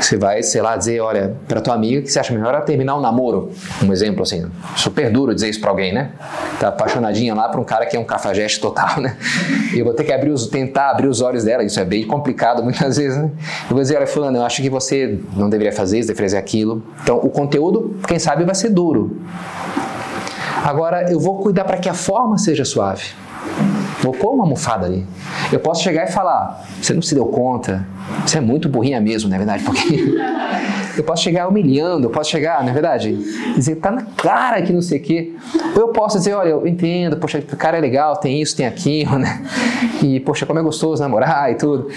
você 0.00 0.16
vai, 0.16 0.42
sei 0.42 0.62
lá, 0.62 0.76
dizer, 0.76 1.00
olha, 1.00 1.34
para 1.46 1.60
tua 1.60 1.74
amiga 1.74 2.02
que 2.02 2.10
você 2.10 2.18
acha 2.18 2.32
melhor 2.32 2.58
terminar 2.64 2.96
um 2.96 3.00
namoro. 3.00 3.50
Um 3.82 3.92
exemplo 3.92 4.22
assim, 4.22 4.50
super 4.76 5.10
duro 5.10 5.34
dizer 5.34 5.48
isso 5.48 5.60
para 5.60 5.70
alguém, 5.70 5.92
né? 5.92 6.12
Tá 6.58 6.68
apaixonadinha 6.68 7.34
lá 7.34 7.48
para 7.48 7.60
um 7.60 7.64
cara 7.64 7.86
que 7.86 7.96
é 7.96 8.00
um 8.00 8.04
cafajeste 8.04 8.60
total, 8.60 9.00
né? 9.00 9.16
E 9.74 9.78
eu 9.78 9.84
vou 9.84 9.94
ter 9.94 10.04
que 10.04 10.12
abrir 10.12 10.30
os, 10.30 10.46
tentar 10.46 10.90
abrir 10.90 11.08
os 11.08 11.20
olhos 11.20 11.44
dela, 11.44 11.62
isso 11.62 11.78
é 11.78 11.84
bem 11.84 12.06
complicado 12.06 12.62
muitas 12.64 12.96
vezes, 12.96 13.18
né? 13.18 13.30
Eu 13.68 13.74
vou 13.74 13.80
dizer, 13.80 13.96
olha, 13.96 14.06
fulano, 14.06 14.38
eu 14.38 14.44
acho 14.44 14.62
que 14.62 14.70
você 14.70 15.18
não 15.36 15.50
deveria 15.50 15.72
fazer 15.72 15.98
isso, 15.98 16.08
deveria 16.08 16.30
fazer 16.30 16.38
aquilo. 16.38 16.82
Então, 17.02 17.18
o 17.18 17.28
conteúdo, 17.28 17.96
quem 18.06 18.18
sabe, 18.18 18.44
vai 18.44 18.54
ser 18.54 18.70
duro. 18.70 19.20
Agora, 20.64 21.10
eu 21.10 21.18
vou 21.18 21.38
cuidar 21.38 21.64
para 21.64 21.78
que 21.78 21.88
a 21.88 21.94
forma 21.94 22.38
seja 22.38 22.64
suave. 22.64 23.04
Vou 24.02 24.12
pôr 24.12 24.32
uma 24.32 24.44
almofada 24.44 24.86
ali. 24.86 25.06
Eu 25.52 25.60
posso 25.60 25.82
chegar 25.82 26.08
e 26.08 26.12
falar: 26.12 26.64
você 26.80 26.94
não 26.94 27.02
se 27.02 27.14
deu 27.14 27.26
conta? 27.26 27.86
Você 28.26 28.38
é 28.38 28.40
muito 28.40 28.68
burrinha 28.68 29.00
mesmo, 29.00 29.28
não 29.28 29.36
é 29.36 29.38
verdade? 29.38 29.62
Porque 29.64 30.16
eu 30.96 31.04
posso 31.04 31.22
chegar 31.22 31.48
humilhando, 31.48 32.06
eu 32.06 32.10
posso 32.10 32.30
chegar, 32.30 32.62
não 32.62 32.70
é 32.70 32.72
verdade? 32.72 33.14
Dizer, 33.54 33.76
tá 33.76 33.90
na 33.90 34.02
cara 34.02 34.60
que 34.62 34.72
não 34.72 34.82
sei 34.82 34.98
o 34.98 35.02
quê. 35.02 35.32
Ou 35.74 35.82
eu 35.82 35.88
posso 35.88 36.18
dizer, 36.18 36.34
olha, 36.34 36.50
eu 36.50 36.66
entendo, 36.66 37.16
poxa, 37.16 37.38
o 37.38 37.56
cara 37.56 37.78
é 37.78 37.80
legal, 37.80 38.16
tem 38.16 38.40
isso, 38.40 38.56
tem 38.56 38.66
aquilo, 38.66 39.18
né? 39.18 39.42
E, 40.02 40.20
poxa, 40.20 40.46
como 40.46 40.58
é 40.58 40.62
gostoso 40.62 41.02
namorar 41.02 41.50
e 41.52 41.54
tudo. 41.54 41.88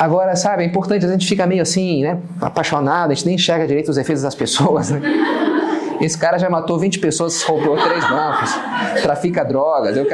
Agora, 0.00 0.34
sabe, 0.36 0.62
é 0.62 0.66
importante, 0.66 1.04
a 1.04 1.08
gente 1.08 1.26
fica 1.26 1.46
meio 1.46 1.62
assim, 1.62 2.02
né? 2.02 2.18
Apaixonado, 2.40 3.10
a 3.10 3.14
gente 3.14 3.26
nem 3.26 3.34
enxerga 3.34 3.66
direito 3.66 3.90
os 3.90 3.98
efeitos 3.98 4.22
das 4.22 4.34
pessoas, 4.34 4.90
né? 4.90 5.00
Esse 6.02 6.18
cara 6.18 6.36
já 6.36 6.50
matou 6.50 6.80
20 6.80 6.98
pessoas, 6.98 7.40
roubou 7.44 7.76
três 7.76 8.04
bancos, 8.08 8.50
trafica 9.02 9.44
drogas. 9.44 9.96
Eu, 9.96 10.04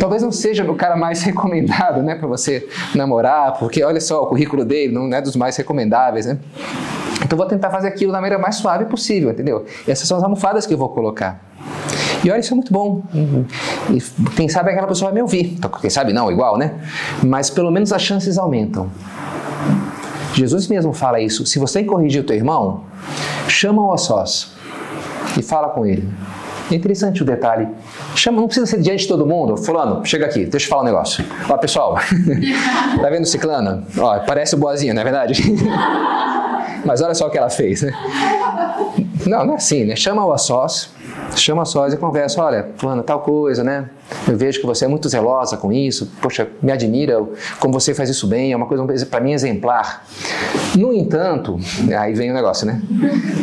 talvez 0.00 0.22
não 0.22 0.32
seja 0.32 0.68
o 0.68 0.74
cara 0.74 0.96
mais 0.96 1.20
recomendado, 1.22 2.02
né, 2.02 2.14
para 2.14 2.26
você 2.26 2.66
namorar, 2.94 3.58
porque 3.58 3.84
olha 3.84 4.00
só, 4.00 4.22
o 4.22 4.26
currículo 4.26 4.64
dele 4.64 4.94
não 4.94 5.14
é 5.14 5.20
dos 5.20 5.36
mais 5.36 5.58
recomendáveis, 5.58 6.24
né? 6.24 6.38
Então 7.22 7.36
vou 7.36 7.46
tentar 7.46 7.68
fazer 7.68 7.88
aquilo 7.88 8.12
da 8.12 8.18
maneira 8.18 8.40
mais 8.40 8.56
suave 8.56 8.86
possível, 8.86 9.30
entendeu? 9.30 9.66
Essas 9.86 10.08
são 10.08 10.16
as 10.16 10.22
almofadas 10.24 10.64
que 10.64 10.72
eu 10.72 10.78
vou 10.78 10.88
colocar. 10.88 11.38
E 12.24 12.30
olha, 12.30 12.40
isso 12.40 12.54
é 12.54 12.56
muito 12.56 12.72
bom. 12.72 13.02
E 13.90 14.00
quem 14.36 14.48
sabe 14.48 14.70
aquela 14.70 14.86
pessoa 14.86 15.10
vai 15.10 15.16
me 15.16 15.22
ouvir. 15.22 15.52
Então, 15.52 15.70
quem 15.70 15.90
sabe 15.90 16.14
não, 16.14 16.32
igual, 16.32 16.56
né? 16.56 16.80
Mas 17.22 17.50
pelo 17.50 17.70
menos 17.70 17.92
as 17.92 18.00
chances 18.00 18.38
aumentam. 18.38 18.90
Jesus 20.32 20.66
mesmo 20.66 20.94
fala 20.94 21.20
isso. 21.20 21.44
Se 21.44 21.58
você 21.58 21.84
corrigir 21.84 22.22
o 22.22 22.24
teu 22.24 22.36
irmão, 22.36 22.84
chama-o 23.48 23.92
a 23.92 23.98
sós 23.98 24.59
e 25.38 25.42
fala 25.42 25.68
com 25.70 25.86
ele. 25.86 26.08
É 26.70 26.74
interessante 26.74 27.22
o 27.22 27.24
detalhe. 27.24 27.68
Chama, 28.14 28.40
não 28.40 28.46
precisa 28.46 28.66
ser 28.66 28.80
diante 28.80 29.02
de 29.02 29.08
todo 29.08 29.26
mundo. 29.26 29.56
Fulano, 29.56 30.04
chega 30.04 30.26
aqui, 30.26 30.44
deixa 30.44 30.66
eu 30.66 30.70
falar 30.70 30.82
um 30.82 30.84
negócio. 30.84 31.24
Ó, 31.48 31.56
pessoal, 31.56 31.98
tá 33.00 33.10
vendo 33.10 33.26
Ciclana? 33.26 33.82
Ó, 33.98 34.18
parece 34.20 34.54
boazinha, 34.56 34.94
não 34.94 35.00
é 35.00 35.04
verdade? 35.04 35.42
Mas 36.84 37.02
olha 37.02 37.14
só 37.14 37.26
o 37.26 37.30
que 37.30 37.36
ela 37.36 37.50
fez, 37.50 37.82
né? 37.82 37.92
Não, 39.26 39.44
não 39.44 39.54
é 39.54 39.56
assim, 39.56 39.84
né? 39.84 39.96
Chama 39.96 40.24
o 40.24 40.32
a 40.32 40.38
sós 40.38 40.90
chama 41.36 41.64
sós 41.64 41.92
e 41.92 41.96
conversa, 41.96 42.42
olha, 42.42 42.70
fulano, 42.76 43.02
tal 43.02 43.20
coisa, 43.20 43.62
né? 43.62 43.88
Eu 44.26 44.36
vejo 44.36 44.60
que 44.60 44.66
você 44.66 44.84
é 44.84 44.88
muito 44.88 45.08
zelosa 45.08 45.56
com 45.56 45.72
isso, 45.72 46.10
poxa, 46.20 46.48
me 46.62 46.72
admira 46.72 47.22
como 47.58 47.72
você 47.72 47.94
faz 47.94 48.08
isso 48.08 48.26
bem, 48.26 48.52
é 48.52 48.56
uma 48.56 48.66
coisa 48.66 49.06
para 49.06 49.20
mim 49.20 49.32
exemplar. 49.32 50.04
No 50.76 50.92
entanto, 50.92 51.58
aí 51.98 52.14
vem 52.14 52.30
o 52.30 52.34
negócio, 52.34 52.66
né? 52.66 52.80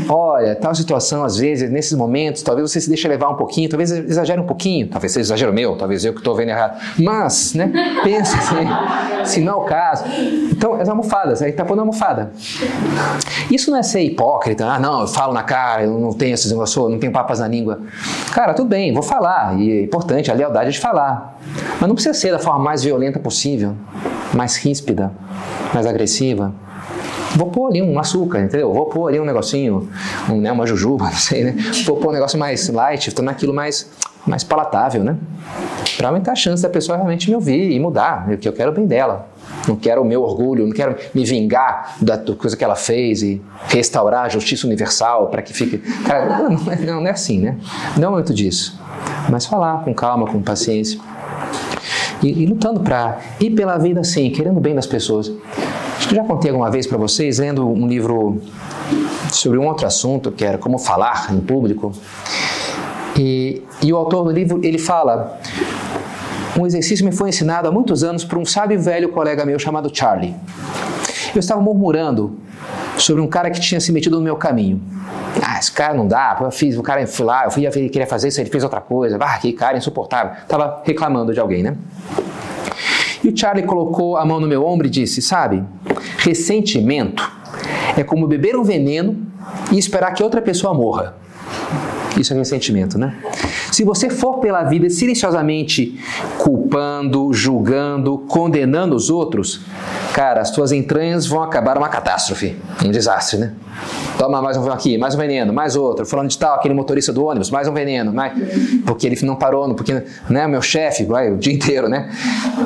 Olha, 0.07 0.55
tal 0.55 0.73
situação, 0.73 1.23
às 1.23 1.37
vezes, 1.37 1.69
nesses 1.69 1.93
momentos, 1.93 2.41
talvez 2.41 2.71
você 2.71 2.79
se 2.79 2.87
deixe 2.87 3.07
levar 3.07 3.29
um 3.29 3.35
pouquinho, 3.35 3.69
talvez 3.69 3.91
exagere 3.91 4.39
um 4.39 4.45
pouquinho, 4.45 4.87
talvez 4.87 5.11
seja 5.11 5.27
exagero 5.27 5.53
meu, 5.53 5.75
talvez 5.75 6.05
eu 6.05 6.13
que 6.13 6.19
estou 6.19 6.35
vendo 6.35 6.49
errado, 6.49 6.79
mas, 6.97 7.53
né? 7.53 7.71
Pensa 8.03 8.37
assim, 8.37 9.25
se 9.25 9.41
não 9.41 9.53
é 9.53 9.55
o 9.55 9.61
caso. 9.61 10.05
Então, 10.51 10.75
as 10.75 10.87
almofadas, 10.87 11.41
aí 11.41 11.51
tá 11.51 11.65
pondo 11.65 11.79
almofada. 11.79 12.31
Isso 13.51 13.69
não 13.71 13.77
é 13.77 13.83
ser 13.83 14.01
hipócrita, 14.01 14.65
ah, 14.65 14.79
não, 14.79 15.01
eu 15.01 15.07
falo 15.07 15.33
na 15.33 15.43
cara, 15.43 15.83
eu 15.83 15.99
não 15.99 16.13
tenho 16.13 16.33
esses 16.33 16.49
negócios, 16.49 16.89
não 16.89 16.97
tenho 16.97 17.11
papas 17.11 17.39
na 17.39 17.47
língua. 17.47 17.81
Cara, 18.31 18.53
tudo 18.53 18.69
bem, 18.69 18.93
vou 18.93 19.03
falar, 19.03 19.59
e 19.59 19.71
é 19.71 19.83
importante 19.83 20.31
a 20.31 20.33
lealdade 20.33 20.71
de 20.71 20.79
falar. 20.79 21.37
Mas 21.79 21.87
não 21.87 21.95
precisa 21.95 22.13
ser 22.13 22.31
da 22.31 22.39
forma 22.39 22.59
mais 22.59 22.83
violenta 22.83 23.19
possível, 23.19 23.73
mais 24.33 24.55
ríspida, 24.55 25.11
mais 25.73 25.85
agressiva. 25.85 26.53
Vou 27.37 27.51
pôr 27.51 27.67
ali 27.67 27.83
um 27.83 27.99
açúcar, 27.99 28.41
entendeu? 28.41 28.73
Vou 28.73 28.87
pôr 28.87 29.09
ali 29.09 29.19
um 29.19 29.25
negocinho, 29.25 29.87
um, 30.27 30.41
né, 30.41 30.51
uma 30.51 30.65
jujuba, 30.65 31.05
não 31.09 31.11
sei, 31.11 31.43
né? 31.43 31.55
Vou 31.85 31.97
pôr 31.97 32.09
um 32.09 32.13
negócio 32.13 32.37
mais 32.37 32.67
light, 32.67 33.13
tornar 33.13 33.33
aquilo 33.33 33.53
mais, 33.53 33.91
mais 34.25 34.43
palatável, 34.43 35.03
né? 35.03 35.15
Para 35.95 36.07
aumentar 36.07 36.31
a 36.31 36.35
chance 36.35 36.63
da 36.63 36.69
pessoa 36.69 36.95
realmente 36.97 37.29
me 37.29 37.35
ouvir 37.35 37.71
e 37.71 37.79
mudar, 37.79 38.27
o 38.27 38.37
que 38.37 38.47
eu 38.47 38.53
quero 38.53 38.71
bem 38.71 38.87
dela. 38.87 39.27
Não 39.67 39.75
quero 39.75 40.01
o 40.01 40.05
meu 40.05 40.23
orgulho, 40.23 40.65
não 40.65 40.73
quero 40.73 40.95
me 41.13 41.23
vingar 41.23 41.95
da 42.01 42.17
coisa 42.17 42.57
que 42.57 42.63
ela 42.63 42.75
fez 42.75 43.21
e 43.21 43.41
restaurar 43.67 44.25
a 44.25 44.29
justiça 44.29 44.65
universal 44.65 45.27
para 45.27 45.43
que 45.43 45.53
fique. 45.53 45.77
Cara, 46.07 46.39
não, 46.39 46.49
não, 46.49 46.71
é, 46.71 46.75
não 46.77 47.07
é 47.07 47.11
assim, 47.11 47.39
né? 47.39 47.57
Não 47.95 48.09
é 48.09 48.11
muito 48.13 48.33
disso. 48.33 48.79
Mas 49.29 49.45
falar 49.45 49.83
com 49.83 49.93
calma, 49.93 50.25
com 50.25 50.41
paciência. 50.41 50.99
E, 52.23 52.43
e 52.43 52.45
lutando 52.47 52.79
para 52.79 53.19
ir 53.39 53.51
pela 53.51 53.77
vida 53.77 53.99
assim, 53.99 54.31
querendo 54.31 54.57
o 54.57 54.61
bem 54.61 54.73
das 54.73 54.87
pessoas. 54.87 55.31
Acho 56.07 56.15
que 56.15 56.21
já 56.21 56.23
contei 56.23 56.49
alguma 56.49 56.71
vez 56.71 56.87
para 56.87 56.97
vocês, 56.97 57.37
lendo 57.37 57.67
um 57.67 57.85
livro 57.85 58.41
sobre 59.29 59.59
um 59.59 59.67
outro 59.67 59.85
assunto, 59.85 60.31
que 60.31 60.45
era 60.45 60.57
como 60.57 60.77
falar 60.77 61.27
em 61.33 61.41
público. 61.41 61.91
E, 63.17 63.61
e 63.83 63.91
o 63.91 63.97
autor 63.97 64.23
do 64.23 64.31
livro, 64.31 64.61
ele 64.63 64.77
fala 64.77 65.37
um 66.57 66.65
exercício 66.65 67.03
me 67.03 67.11
foi 67.11 67.27
ensinado 67.27 67.67
há 67.67 67.71
muitos 67.73 68.05
anos 68.05 68.23
por 68.23 68.37
um 68.37 68.45
sábio 68.45 68.79
velho 68.79 69.09
colega 69.09 69.45
meu 69.45 69.59
chamado 69.59 69.93
Charlie. 69.93 70.33
Eu 71.35 71.39
estava 71.41 71.59
murmurando 71.59 72.39
sobre 72.97 73.21
um 73.21 73.27
cara 73.27 73.51
que 73.51 73.59
tinha 73.59 73.81
se 73.81 73.91
metido 73.91 74.15
no 74.15 74.23
meu 74.23 74.37
caminho. 74.37 74.81
Ah, 75.45 75.59
esse 75.59 75.73
cara 75.73 75.93
não 75.93 76.07
dá, 76.07 76.37
eu 76.39 76.49
fiz, 76.51 76.77
o 76.77 76.81
cara 76.81 77.05
foi 77.05 77.25
lá, 77.25 77.43
eu 77.43 77.51
fui, 77.51 77.69
queria 77.89 78.07
fazer 78.07 78.29
isso, 78.29 78.39
ele 78.39 78.49
fez 78.49 78.63
outra 78.63 78.79
coisa. 78.79 79.17
Ah, 79.19 79.37
que 79.39 79.51
cara 79.51 79.77
insuportável. 79.77 80.37
Estava 80.41 80.81
reclamando 80.85 81.33
de 81.33 81.39
alguém, 81.41 81.63
né? 81.63 81.75
E 83.27 83.29
o 83.29 83.35
Charlie 83.35 83.65
colocou 83.65 84.15
a 84.15 84.25
mão 84.25 84.39
no 84.39 84.47
meu 84.47 84.65
ombro 84.65 84.87
e 84.87 84.89
disse: 84.89 85.21
Sabe, 85.21 85.61
ressentimento 86.19 87.29
é 87.97 88.01
como 88.01 88.25
beber 88.25 88.55
um 88.55 88.63
veneno 88.63 89.17
e 89.69 89.77
esperar 89.77 90.13
que 90.13 90.23
outra 90.23 90.41
pessoa 90.41 90.73
morra. 90.73 91.13
Isso 92.17 92.33
é 92.33 92.37
ressentimento, 92.37 92.97
né? 92.97 93.17
Se 93.69 93.83
você 93.83 94.09
for 94.09 94.39
pela 94.39 94.63
vida 94.63 94.89
silenciosamente 94.89 95.99
culpando, 96.37 97.33
julgando, 97.33 98.17
condenando 98.29 98.95
os 98.95 99.09
outros, 99.09 99.59
cara, 100.13 100.39
as 100.39 100.49
tuas 100.49 100.71
entranhas 100.71 101.27
vão 101.27 101.43
acabar 101.43 101.77
uma 101.77 101.89
catástrofe, 101.89 102.55
um 102.85 102.91
desastre, 102.91 103.39
né? 103.39 103.53
Toma 104.17 104.41
mais 104.41 104.57
um 104.57 104.71
aqui, 104.71 104.97
mais 104.97 105.13
um 105.13 105.17
veneno, 105.17 105.53
mais 105.53 105.75
outro. 105.75 106.03
Falando 106.05 106.29
de 106.29 106.37
tal, 106.37 106.55
aquele 106.55 106.73
motorista 106.73 107.13
do 107.13 107.23
ônibus, 107.23 107.51
mais 107.51 107.67
um 107.67 107.73
veneno, 107.73 108.11
mais... 108.11 108.33
porque 108.83 109.05
ele 109.05 109.15
não 109.23 109.35
parou, 109.35 109.75
porque, 109.75 110.03
né, 110.27 110.47
meu 110.47 110.61
chefe, 110.61 111.03
vai 111.03 111.31
o 111.31 111.37
dia 111.37 111.53
inteiro, 111.53 111.87
né? 111.87 112.09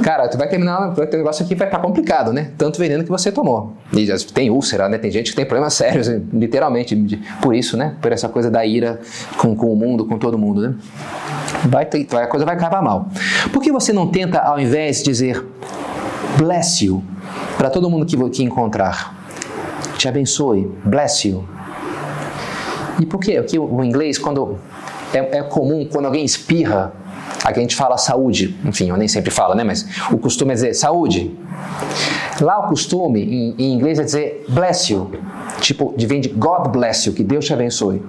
Cara, 0.01 0.29
tu 0.29 0.37
vai 0.37 0.47
terminar, 0.47 0.89
um 0.89 0.93
negócio 0.95 1.43
aqui 1.43 1.53
vai 1.53 1.67
estar 1.67 1.79
complicado, 1.79 2.31
né? 2.31 2.51
Tanto 2.57 2.79
veneno 2.79 3.03
que 3.03 3.09
você 3.09 3.31
tomou. 3.31 3.73
E 3.91 4.07
tem 4.33 4.49
úlcera, 4.49 4.87
né? 4.87 4.97
Tem 4.97 5.11
gente 5.11 5.31
que 5.31 5.35
tem 5.35 5.45
problemas 5.45 5.73
sérios, 5.81 6.07
literalmente, 6.31 6.95
por 7.41 7.53
isso, 7.53 7.75
né? 7.75 7.95
Por 8.01 8.13
essa 8.13 8.29
coisa 8.29 8.49
da 8.49 8.65
ira 8.65 9.01
com, 9.37 9.53
com 9.53 9.73
o 9.73 9.75
mundo, 9.75 10.05
com 10.05 10.17
todo 10.17 10.37
mundo, 10.37 10.61
né? 10.61 10.75
Vai 11.65 11.83
a 11.83 12.27
coisa 12.27 12.45
vai 12.45 12.55
acabar 12.55 12.81
mal. 12.81 13.09
Por 13.51 13.61
que 13.61 13.71
você 13.71 13.91
não 13.91 14.07
tenta, 14.07 14.39
ao 14.39 14.59
invés 14.59 14.99
de 14.99 15.03
dizer 15.03 15.45
bless 16.37 16.83
you 16.83 17.03
para 17.57 17.69
todo 17.69 17.89
mundo 17.89 18.05
que, 18.05 18.17
que 18.29 18.43
encontrar? 18.43 19.20
Te 20.01 20.07
abençoe, 20.07 20.67
bless 20.83 21.27
you. 21.27 21.47
E 22.99 23.05
por 23.05 23.19
quê? 23.19 23.39
Porque 23.39 23.59
o 23.59 23.83
inglês, 23.83 24.17
quando 24.17 24.57
é, 25.13 25.19
é 25.37 25.43
comum, 25.43 25.87
quando 25.91 26.07
alguém 26.07 26.25
espirra, 26.25 26.91
a 27.45 27.53
gente 27.53 27.75
fala 27.75 27.95
saúde, 27.99 28.57
enfim, 28.65 28.89
eu 28.89 28.97
nem 28.97 29.07
sempre 29.07 29.29
falo, 29.29 29.53
né? 29.53 29.63
Mas 29.63 29.85
o 30.11 30.17
costume 30.17 30.53
é 30.53 30.55
dizer 30.55 30.73
saúde. 30.73 31.37
Lá 32.41 32.61
o 32.61 32.69
costume 32.69 33.21
em, 33.21 33.55
em 33.59 33.73
inglês 33.75 33.99
é 33.99 34.03
dizer 34.03 34.43
bless 34.49 34.91
you, 34.91 35.11
tipo, 35.59 35.93
vem 35.95 36.19
de 36.19 36.29
God 36.29 36.69
bless 36.69 37.07
you, 37.07 37.13
que 37.13 37.23
Deus 37.23 37.45
te 37.45 37.53
abençoe. 37.53 38.01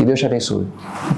Que 0.00 0.06
Deus 0.06 0.18
te 0.18 0.24
abençoe. 0.24 0.66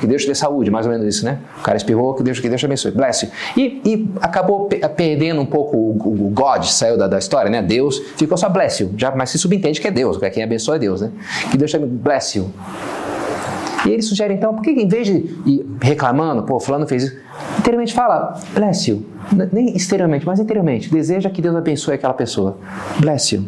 Que 0.00 0.08
Deus 0.08 0.22
te 0.22 0.28
dê 0.28 0.34
saúde, 0.34 0.68
mais 0.68 0.86
ou 0.86 0.92
menos 0.92 1.06
isso, 1.06 1.24
né? 1.24 1.38
O 1.60 1.62
cara 1.62 1.76
espirrou, 1.76 2.14
que 2.14 2.22
Deus, 2.24 2.40
que 2.40 2.48
Deus 2.48 2.60
te 2.60 2.66
abençoe. 2.66 2.90
Bless 2.90 3.24
you. 3.24 3.30
E, 3.56 3.80
e 3.84 4.10
acabou 4.20 4.66
pe 4.66 4.80
perdendo 4.88 5.40
um 5.40 5.46
pouco 5.46 5.76
o, 5.76 6.26
o 6.26 6.30
God, 6.30 6.64
saiu 6.64 6.98
da, 6.98 7.06
da, 7.06 7.16
história, 7.16 7.48
né? 7.48 7.62
Deus, 7.62 8.00
ficou 8.16 8.36
só 8.36 8.48
bless 8.48 8.82
you. 8.82 8.92
Já, 8.96 9.14
mas 9.14 9.30
se 9.30 9.38
subentende 9.38 9.80
que 9.80 9.86
é 9.86 9.90
Deus, 9.92 10.16
que 10.16 10.24
é 10.24 10.30
quem 10.30 10.42
abençoa 10.42 10.74
é 10.74 10.78
Deus, 10.80 11.00
né? 11.00 11.12
Que 11.52 11.56
Deus 11.56 11.70
te. 11.70 11.78
Bless 11.78 12.36
you. 12.36 12.50
E 13.86 13.90
ele 13.90 14.02
sugere 14.02 14.34
então, 14.34 14.52
por 14.52 14.64
que 14.64 14.70
em 14.70 14.88
vez 14.88 15.06
de 15.06 15.12
ir 15.46 15.64
reclamando, 15.80 16.42
pô, 16.42 16.58
fulano 16.58 16.84
fez 16.84 17.04
isso, 17.04 17.16
interiormente 17.60 17.94
fala, 17.94 18.36
bless 18.52 18.90
you. 18.90 19.06
Nem 19.52 19.76
exteriormente, 19.76 20.26
mas 20.26 20.40
interiormente. 20.40 20.90
Deseja 20.90 21.30
que 21.30 21.40
Deus 21.40 21.54
abençoe 21.54 21.94
aquela 21.94 22.14
pessoa. 22.14 22.56
Bless 22.98 23.32
you. 23.32 23.44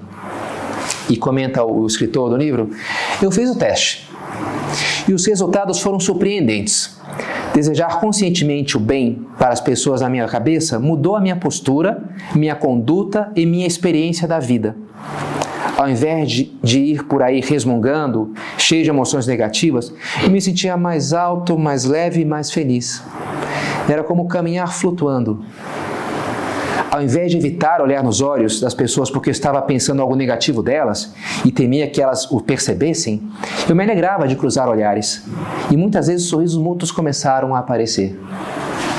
E 1.11 1.17
comenta 1.17 1.65
o 1.65 1.85
escritor 1.89 2.31
do 2.31 2.37
livro, 2.37 2.71
eu 3.21 3.33
fiz 3.33 3.51
o 3.51 3.59
teste. 3.59 4.14
E 5.07 5.13
os 5.13 5.27
resultados 5.27 5.81
foram 5.81 6.01
surpreendentes. 6.01 6.99
Desejar 7.55 8.01
conscientemente 8.01 8.77
o 8.77 8.81
bem 8.81 9.27
para 9.39 9.51
as 9.51 9.61
pessoas 9.61 10.01
na 10.01 10.09
minha 10.09 10.27
cabeça 10.27 10.79
mudou 10.79 11.15
a 11.15 11.21
minha 11.21 11.37
postura, 11.37 12.03
minha 12.35 12.55
conduta 12.55 13.31
e 13.37 13.47
minha 13.47 13.67
experiência 13.67 14.27
da 14.27 14.41
vida. 14.41 14.75
Ao 15.77 15.89
invés 15.89 16.31
de, 16.31 16.53
de 16.63 16.79
ir 16.79 17.05
por 17.05 17.23
aí 17.23 17.41
resmungando, 17.41 18.33
cheio 18.57 18.85
de 18.85 18.91
emoções 18.91 19.27
negativas, 19.27 19.93
eu 20.23 20.31
me 20.31 20.41
sentia 20.41 20.77
mais 20.77 21.13
alto, 21.13 21.59
mais 21.59 21.85
leve 21.85 22.21
e 22.21 22.25
mais 22.25 22.51
feliz. 22.51 23.03
Era 23.89 24.03
como 24.03 24.27
caminhar 24.27 24.73
flutuando, 24.73 25.45
ao 26.95 27.03
invés 27.03 27.33
de 27.33 27.37
evitar 27.37 27.81
olhar 27.81 28.05
nos 28.05 28.21
olhos 28.21 28.61
das 28.61 28.73
pessoas 28.73 29.11
porque 29.11 29.29
eu 29.29 29.33
estava 29.33 29.61
pensando 29.61 30.01
algo 30.01 30.15
negativo 30.15 30.63
delas 30.63 31.13
e 31.45 31.51
temia 31.51 31.91
que 31.91 32.01
elas 32.01 32.31
o 32.31 32.41
percebessem, 32.41 33.21
eu 33.69 33.75
me 33.75 33.83
alegrava 33.83 34.29
de 34.29 34.37
cruzar 34.37 34.69
olhares 34.69 35.25
e 35.73 35.77
muitas 35.77 36.07
vezes 36.07 36.27
sorrisos 36.27 36.57
mútuos 36.57 36.93
começaram 36.93 37.53
a 37.53 37.59
aparecer. 37.59 38.17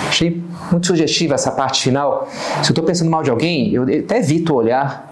Achei 0.10 0.44
muito 0.70 0.88
sugestiva 0.88 1.36
essa 1.36 1.52
parte 1.52 1.82
final. 1.82 2.28
Se 2.62 2.70
eu 2.70 2.74
estou 2.74 2.84
pensando 2.84 3.10
mal 3.10 3.24
de 3.24 3.30
alguém, 3.30 3.74
eu 3.74 3.84
até 3.84 4.18
evito 4.18 4.54
olhar, 4.54 5.05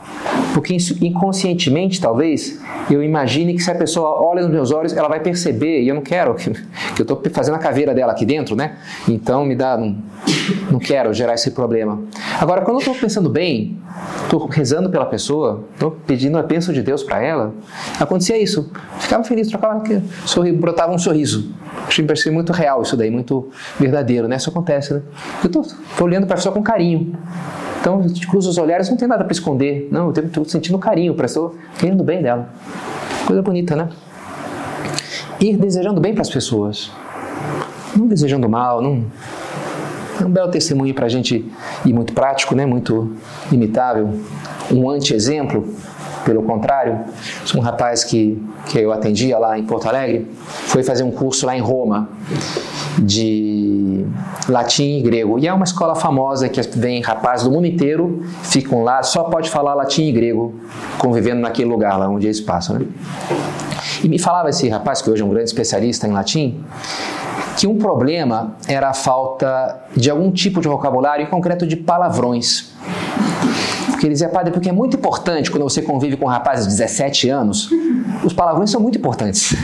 porque 0.53 0.77
inconscientemente, 1.01 1.99
talvez, 1.99 2.59
eu 2.89 3.03
imagine 3.03 3.53
que 3.53 3.63
se 3.63 3.71
a 3.71 3.75
pessoa 3.75 4.21
olha 4.21 4.43
nos 4.43 4.51
meus 4.51 4.71
olhos, 4.71 4.95
ela 4.95 5.07
vai 5.07 5.19
perceber, 5.19 5.81
e 5.81 5.87
eu 5.87 5.95
não 5.95 6.01
quero, 6.01 6.33
que, 6.35 6.49
eu 6.49 7.01
estou 7.01 7.21
fazendo 7.31 7.55
a 7.55 7.59
caveira 7.59 7.93
dela 7.93 8.11
aqui 8.11 8.25
dentro, 8.25 8.55
né? 8.55 8.77
Então 9.07 9.45
me 9.45 9.55
dá. 9.55 9.77
Não, 9.77 9.97
não 10.71 10.79
quero 10.79 11.13
gerar 11.13 11.33
esse 11.33 11.51
problema. 11.51 12.01
Agora, 12.39 12.61
quando 12.61 12.77
eu 12.77 12.79
estou 12.79 12.95
pensando 12.95 13.29
bem, 13.29 13.77
estou 14.23 14.45
rezando 14.47 14.89
pela 14.89 15.05
pessoa, 15.05 15.65
estou 15.73 15.91
pedindo 15.91 16.37
a 16.37 16.43
bênção 16.43 16.73
de 16.73 16.81
Deus 16.81 17.03
para 17.03 17.21
ela, 17.21 17.53
acontecia 17.99 18.37
isso. 18.41 18.71
Ficava 18.99 19.23
feliz, 19.23 19.47
trocava, 19.47 19.83
sorri, 20.25 20.51
brotava 20.51 20.93
um 20.93 20.97
sorriso. 20.97 21.51
Achei, 21.87 22.05
achei 22.09 22.31
muito 22.31 22.53
real 22.53 22.81
isso 22.81 22.95
daí, 22.95 23.09
muito 23.09 23.49
verdadeiro, 23.79 24.27
né? 24.27 24.35
Isso 24.35 24.49
acontece, 24.49 24.93
né? 24.93 25.01
Eu 25.43 25.47
estou 25.47 25.65
olhando 26.01 26.25
para 26.25 26.35
a 26.35 26.37
pessoa 26.37 26.53
com 26.53 26.61
carinho. 26.61 27.13
Então, 27.83 27.99
a 27.99 28.07
gente 28.07 28.25
cruza 28.25 28.49
os 28.49 28.57
olhares, 28.57 28.89
não 28.89 28.95
tem 28.95 29.09
nada 29.09 29.25
para 29.25 29.33
esconder. 29.33 29.89
Não, 29.91 30.05
eu 30.05 30.25
estou 30.25 30.45
sentindo 30.45 30.79
carinho, 30.79 31.13
estou 31.21 31.53
querendo 31.77 32.01
bem 32.01 32.21
dela. 32.21 32.47
Coisa 33.27 33.41
bonita, 33.41 33.75
né? 33.75 33.89
Ir 35.37 35.57
desejando 35.57 35.99
bem 35.99 36.13
para 36.13 36.21
as 36.21 36.29
pessoas. 36.29 36.89
Não 37.93 38.07
desejando 38.07 38.47
mal, 38.47 38.81
não. 38.81 39.03
É 40.17 40.23
um 40.23 40.29
belo 40.29 40.49
testemunho 40.49 40.93
para 40.93 41.07
a 41.07 41.09
gente 41.09 41.45
e 41.85 41.91
muito 41.91 42.13
prático, 42.13 42.55
né? 42.55 42.65
muito 42.65 43.17
imitável. 43.51 44.11
Um 44.71 44.89
anti-exemplo, 44.89 45.67
pelo 46.23 46.41
contrário. 46.43 47.01
Um 47.53 47.59
rapaz 47.59 48.05
que, 48.05 48.41
que 48.67 48.79
eu 48.79 48.93
atendia 48.93 49.37
lá 49.37 49.59
em 49.59 49.65
Porto 49.65 49.89
Alegre 49.89 50.25
foi 50.67 50.83
fazer 50.83 51.03
um 51.03 51.11
curso 51.11 51.45
lá 51.45 51.53
em 51.53 51.59
Roma 51.59 52.07
de 52.97 53.82
latim 54.47 54.97
e 54.97 55.01
grego. 55.01 55.39
E 55.39 55.47
é 55.47 55.53
uma 55.53 55.63
escola 55.63 55.95
famosa 55.95 56.49
que 56.49 56.61
vem 56.77 57.01
rapazes 57.01 57.45
do 57.45 57.51
mundo 57.51 57.67
inteiro, 57.67 58.23
ficam 58.43 58.83
lá, 58.83 59.03
só 59.03 59.23
pode 59.23 59.49
falar 59.49 59.73
latim 59.73 60.03
e 60.03 60.11
grego, 60.11 60.53
convivendo 60.97 61.41
naquele 61.41 61.69
lugar 61.69 61.97
lá 61.97 62.07
onde 62.07 62.27
eles 62.27 62.41
passam. 62.41 62.79
Né? 62.79 62.85
E 64.03 64.09
me 64.09 64.19
falava 64.19 64.49
esse 64.49 64.67
rapaz, 64.69 65.01
que 65.01 65.09
hoje 65.09 65.21
é 65.21 65.25
um 65.25 65.29
grande 65.29 65.45
especialista 65.45 66.07
em 66.07 66.11
latim, 66.11 66.63
que 67.57 67.67
um 67.67 67.77
problema 67.77 68.55
era 68.67 68.89
a 68.89 68.93
falta 68.93 69.83
de 69.95 70.09
algum 70.09 70.31
tipo 70.31 70.59
de 70.61 70.67
vocabulário, 70.67 71.25
em 71.25 71.29
concreto 71.29 71.65
de 71.65 71.75
palavrões. 71.75 72.73
Porque 74.03 74.07
ele 74.09 74.15
dizia, 74.15 74.27
padre, 74.27 74.51
porque 74.51 74.67
é 74.67 74.71
muito 74.73 74.97
importante 74.97 75.49
quando 75.49 75.63
você 75.63 75.81
convive 75.81 76.17
com 76.17 76.25
rapazes 76.25 76.67
de 76.67 76.73
17 76.73 77.29
anos, 77.29 77.69
os 78.21 78.33
palavrões 78.33 78.69
são 78.69 78.81
muito 78.81 78.97
importantes. 78.97 79.55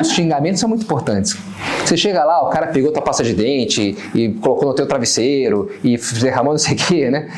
Os 0.00 0.10
xingamentos 0.10 0.58
são 0.58 0.68
muito 0.68 0.82
importantes. 0.82 1.36
Você 1.84 1.96
chega 1.96 2.24
lá, 2.24 2.42
o 2.42 2.50
cara 2.50 2.66
pegou 2.66 2.90
tua 2.90 3.00
pasta 3.00 3.22
de 3.22 3.32
dente 3.32 3.96
e 4.12 4.30
colocou 4.30 4.66
no 4.66 4.74
teu 4.74 4.88
travesseiro 4.88 5.70
e 5.84 5.96
derramou 6.20 6.52
não 6.52 6.58
sei 6.58 6.74
o 6.74 6.76
quê, 6.76 7.10
né? 7.12 7.28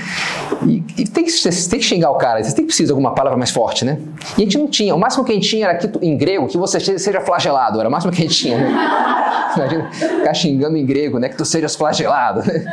E, 0.67 0.83
e 0.97 1.07
tem, 1.07 1.23
que, 1.23 1.31
você 1.31 1.51
tem 1.69 1.79
que 1.79 1.85
xingar 1.85 2.11
o 2.11 2.17
cara, 2.17 2.43
você 2.43 2.55
tem 2.55 2.65
que 2.65 2.69
precisar 2.69 2.87
de 2.87 2.93
alguma 2.93 3.15
palavra 3.15 3.37
mais 3.37 3.51
forte, 3.51 3.85
né? 3.85 3.99
E 4.39 4.41
a 4.41 4.45
gente 4.45 4.57
não 4.57 4.69
tinha. 4.69 4.95
O 4.95 4.99
máximo 4.99 5.27
que 5.27 5.33
a 5.33 5.35
gente 5.35 5.47
tinha 5.47 5.67
era 5.67 5.75
aqui, 5.75 5.91
em 6.01 6.17
grego 6.17 6.47
que 6.49 6.57
você 6.57 6.81
seja 6.81 7.21
flagelado, 7.21 7.79
era 7.79 7.91
o 7.91 7.93
máximo 7.93 8.11
que 8.11 8.23
a 8.23 8.25
gente 8.25 8.35
tinha, 8.35 8.57
né? 8.57 9.19
Imagina 9.57 9.91
ficar 9.91 10.35
xingando 10.35 10.77
em 10.77 10.87
grego, 10.87 11.19
né? 11.19 11.29
Que 11.29 11.37
tu 11.37 11.45
sejas 11.45 11.75
flagelado. 11.75 12.47
Né? 12.47 12.65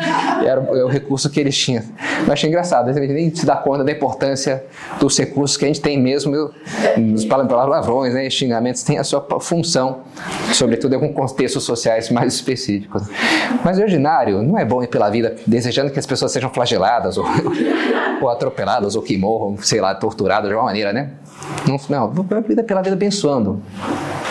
Era 0.46 0.62
o, 0.62 0.86
o, 0.86 0.88
recurso 0.88 1.30
que 1.30 1.40
eles 1.40 1.58
tinham. 1.58 1.84
Eu 2.26 2.32
achei 2.32 2.50
engraçado, 2.50 2.90
a 2.90 2.94
gente 2.94 3.14
nem 3.14 3.34
se 3.34 3.46
dá 3.46 3.56
conta 3.65 3.84
da 3.84 3.91
importância 3.91 4.63
dos 4.99 5.17
recursos 5.17 5.58
que 5.58 5.65
a 5.65 5.67
gente 5.67 5.82
tem 5.82 5.99
mesmo, 5.99 6.51
os 7.15 7.25
palavrões, 7.25 8.13
né? 8.13 8.30
xingamentos 8.30 8.84
têm 8.84 8.99
a 8.99 9.04
sua 9.04 9.25
função, 9.41 10.01
sobretudo 10.54 10.93
em 10.93 10.95
algum 10.95 11.12
contexto 11.12 11.60
sociais 11.60 12.12
mais 12.12 12.36
específicos. 12.36 13.01
Mas 13.63 13.80
o 13.80 13.82
ordinário 13.82 14.43
não 14.43 14.60
é 14.60 14.63
bom 14.63 14.84
ir 14.84 14.88
pela 14.88 15.10
vida 15.10 15.36
desejando 15.47 15.91
que 15.91 15.97
as 15.97 16.06
pessoas 16.06 16.32
sejam 16.32 16.51
flageladas 16.51 17.17
ou, 17.17 17.25
ou 18.21 18.30
atropeladas 18.30 18.95
ou 18.95 19.01
que 19.01 19.17
morram, 19.17 19.58
sei 19.58 19.82
lá, 19.82 19.95
torturadas 19.95 20.47
de 20.47 20.54
alguma 20.54 20.69
maneira, 20.69 20.93
né? 20.93 21.13
Não, 21.68 21.78
não 22.13 22.41
vida, 22.41 22.63
pela 22.63 22.82
vida 22.82 22.96
abençoando 22.96 23.62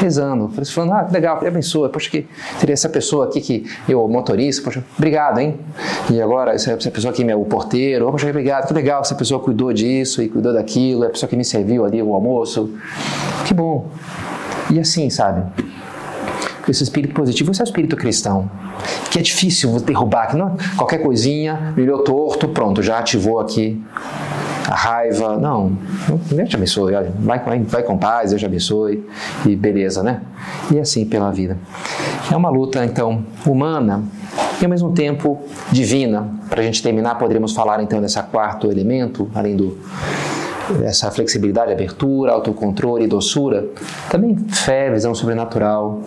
rezando, 0.00 0.50
falando, 0.66 0.92
ah, 0.92 1.08
legal, 1.10 1.40
abençoa, 1.46 1.88
poxa, 1.88 2.10
que 2.10 2.26
teria 2.60 2.72
essa 2.72 2.88
pessoa 2.88 3.26
aqui 3.26 3.40
que 3.40 3.66
eu, 3.88 4.06
motorista, 4.08 4.62
poxa, 4.62 4.84
obrigado, 4.96 5.38
hein? 5.38 5.58
E 6.10 6.20
agora, 6.20 6.52
essa, 6.52 6.76
pessoa 6.76 7.12
aqui, 7.12 7.24
meu, 7.24 7.40
o 7.40 7.44
porteiro, 7.44 8.10
poxa, 8.10 8.28
obrigado, 8.28 8.66
que 8.66 8.74
legal, 8.74 9.00
essa 9.00 9.14
pessoa 9.14 9.40
cuidou 9.40 9.72
disso 9.72 10.22
e 10.22 10.28
cuidou 10.28 10.52
daquilo, 10.52 11.04
é 11.04 11.06
a 11.06 11.10
pessoa 11.10 11.28
que 11.28 11.36
me 11.36 11.44
serviu 11.44 11.84
ali 11.84 12.02
o 12.02 12.14
almoço, 12.14 12.74
que 13.46 13.54
bom. 13.54 13.88
E 14.70 14.78
assim, 14.78 15.08
sabe? 15.10 15.42
esse 16.66 16.82
espírito 16.82 17.12
positivo, 17.12 17.50
esse 17.50 17.60
é 17.60 17.64
o 17.64 17.66
espírito 17.66 17.94
cristão. 17.94 18.50
Que 19.10 19.18
é 19.18 19.22
difícil 19.22 19.78
derrubar, 19.80 20.28
que 20.28 20.36
não, 20.36 20.56
qualquer 20.76 20.98
coisinha, 20.98 21.74
milhou 21.76 22.02
torto, 22.02 22.48
pronto, 22.48 22.82
já 22.82 22.98
ativou 22.98 23.38
aqui 23.38 23.82
a 24.68 24.74
raiva. 24.74 25.36
Não, 25.36 25.76
Deus 26.30 26.48
te 26.48 26.56
abençoe, 26.56 26.92
vai, 27.18 27.38
vai, 27.38 27.60
vai 27.60 27.82
com 27.82 27.98
paz, 27.98 28.30
Deus 28.30 28.40
te 28.40 28.46
abençoe, 28.46 29.06
e 29.46 29.56
beleza, 29.56 30.02
né? 30.02 30.20
E 30.70 30.78
assim 30.78 31.04
pela 31.04 31.30
vida. 31.30 31.58
É 32.30 32.36
uma 32.36 32.50
luta, 32.50 32.84
então, 32.84 33.24
humana 33.46 34.02
e 34.60 34.64
ao 34.64 34.70
mesmo 34.70 34.92
tempo 34.92 35.40
divina. 35.70 36.28
Para 36.48 36.60
a 36.60 36.64
gente 36.64 36.82
terminar, 36.82 37.16
poderíamos 37.16 37.52
falar 37.52 37.82
então 37.82 38.00
desse 38.00 38.22
quarto 38.24 38.70
elemento, 38.70 39.30
além 39.34 39.56
do 39.56 39.78
essa 40.82 41.10
flexibilidade, 41.10 41.72
abertura, 41.72 42.32
autocontrole 42.32 43.06
doçura, 43.06 43.68
também 44.08 44.34
fé, 44.48 44.90
visão 44.90 45.14
sobrenatural, 45.14 46.00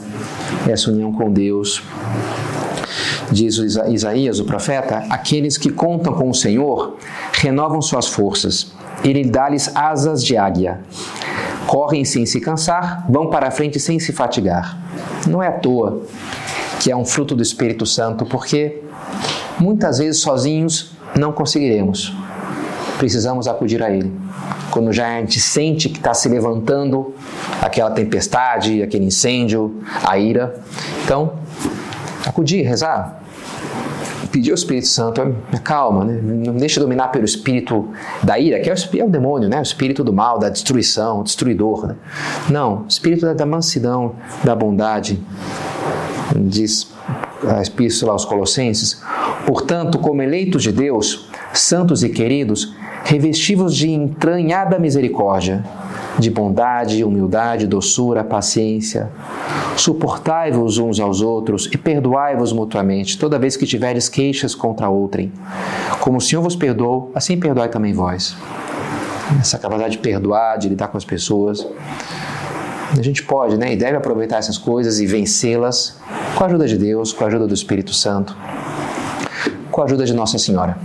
essa 0.67 0.89
união 0.89 1.11
com 1.11 1.31
Deus. 1.31 1.83
Diz 3.31 3.57
Isaías, 3.57 4.39
o 4.39 4.45
profeta: 4.45 5.03
aqueles 5.09 5.57
que 5.57 5.69
contam 5.69 6.13
com 6.13 6.29
o 6.29 6.33
Senhor 6.33 6.95
renovam 7.37 7.81
suas 7.81 8.07
forças, 8.07 8.71
ele 9.03 9.23
dá-lhes 9.23 9.75
asas 9.75 10.23
de 10.23 10.35
águia. 10.37 10.81
Correm 11.65 12.05
sem 12.05 12.25
se 12.25 12.39
cansar, 12.39 13.05
vão 13.09 13.29
para 13.29 13.47
a 13.47 13.51
frente 13.51 13.79
sem 13.79 13.99
se 13.99 14.11
fatigar. 14.13 14.77
Não 15.27 15.41
é 15.43 15.47
à 15.47 15.51
toa 15.51 16.01
que 16.79 16.91
é 16.91 16.95
um 16.95 17.03
fruto 17.03 17.35
do 17.35 17.41
Espírito 17.41 17.85
Santo, 17.85 18.25
porque 18.25 18.83
muitas 19.59 19.97
vezes 19.97 20.21
sozinhos 20.21 20.91
não 21.17 21.31
conseguiremos. 21.31 22.15
Precisamos 22.97 23.47
acudir 23.47 23.83
a 23.83 23.91
Ele 23.91 24.13
quando 24.71 24.91
já 24.93 25.07
a 25.07 25.19
gente 25.19 25.39
sente 25.39 25.89
que 25.89 25.97
está 25.97 26.13
se 26.13 26.29
levantando 26.29 27.15
aquela 27.61 27.89
tempestade, 27.91 28.83
aquele 28.83 29.05
incêndio, 29.05 29.81
a 30.03 30.17
ira. 30.19 30.61
Então, 31.03 31.33
acudir, 32.25 32.61
rezar, 32.61 33.23
pedir 34.31 34.51
ao 34.51 34.55
Espírito 34.55 34.87
Santo, 34.87 35.23
me 35.25 35.59
calma, 35.59 36.03
né? 36.05 36.19
não 36.21 36.55
deixe 36.55 36.79
dominar 36.79 37.09
pelo 37.09 37.25
espírito 37.25 37.89
da 38.23 38.39
ira, 38.39 38.59
que 38.59 38.69
é 38.69 38.73
o, 38.73 39.03
é 39.03 39.07
demônio, 39.07 39.49
né? 39.49 39.59
o 39.59 39.61
espírito 39.61 40.03
do 40.03 40.13
mal, 40.13 40.39
da 40.39 40.49
destruição, 40.49 41.23
destruidor. 41.23 41.87
Né? 41.87 41.95
Não, 42.49 42.83
o 42.83 42.87
espírito 42.87 43.25
da, 43.25 43.33
da 43.33 43.45
mansidão, 43.45 44.15
da 44.43 44.55
bondade. 44.55 45.19
Diz 46.35 46.87
a 47.47 47.61
epístola 47.61 48.11
aos 48.11 48.25
Colossenses: 48.25 49.01
portanto, 49.45 49.97
como 49.99 50.21
eleitos 50.21 50.63
de 50.63 50.71
Deus, 50.71 51.29
santos 51.53 52.03
e 52.03 52.09
queridos, 52.09 52.73
revestivos 53.03 53.75
de 53.75 53.89
entranhada 53.89 54.77
misericórdia, 54.77 55.63
de 56.19 56.29
bondade, 56.29 57.03
humildade, 57.03 57.67
doçura, 57.67 58.23
paciência. 58.23 59.09
Suportai-vos 59.75 60.77
uns 60.77 60.99
aos 60.99 61.21
outros 61.21 61.69
e 61.71 61.77
perdoai-vos 61.77 62.51
mutuamente 62.51 63.17
toda 63.17 63.37
vez 63.37 63.55
que 63.55 63.65
tiveres 63.65 64.09
queixas 64.09 64.55
contra 64.55 64.89
outrem. 64.89 65.31
Como 65.99 66.17
o 66.17 66.21
Senhor 66.21 66.41
vos 66.41 66.55
perdoou, 66.55 67.11
assim 67.13 67.39
perdoai 67.39 67.69
também 67.69 67.93
vós. 67.93 68.35
Essa 69.39 69.59
capacidade 69.59 69.93
de 69.93 69.99
perdoar, 69.99 70.57
de 70.57 70.69
lidar 70.69 70.87
com 70.87 70.97
as 70.97 71.05
pessoas. 71.05 71.65
A 72.97 73.01
gente 73.01 73.21
pode 73.23 73.57
né, 73.57 73.73
e 73.73 73.75
deve 73.75 73.97
aproveitar 73.97 74.37
essas 74.37 74.57
coisas 74.57 74.99
e 74.99 75.05
vencê-las 75.05 75.97
com 76.35 76.43
a 76.43 76.47
ajuda 76.47 76.67
de 76.67 76.77
Deus, 76.77 77.11
com 77.11 77.23
a 77.23 77.27
ajuda 77.27 77.45
do 77.45 77.53
Espírito 77.53 77.93
Santo, 77.93 78.35
com 79.69 79.81
a 79.81 79.83
ajuda 79.83 80.05
de 80.05 80.13
Nossa 80.13 80.37
Senhora. 80.37 80.77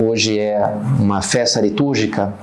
Hoje 0.00 0.38
é 0.38 0.60
uma 0.98 1.22
festa 1.22 1.60
litúrgica, 1.60 2.34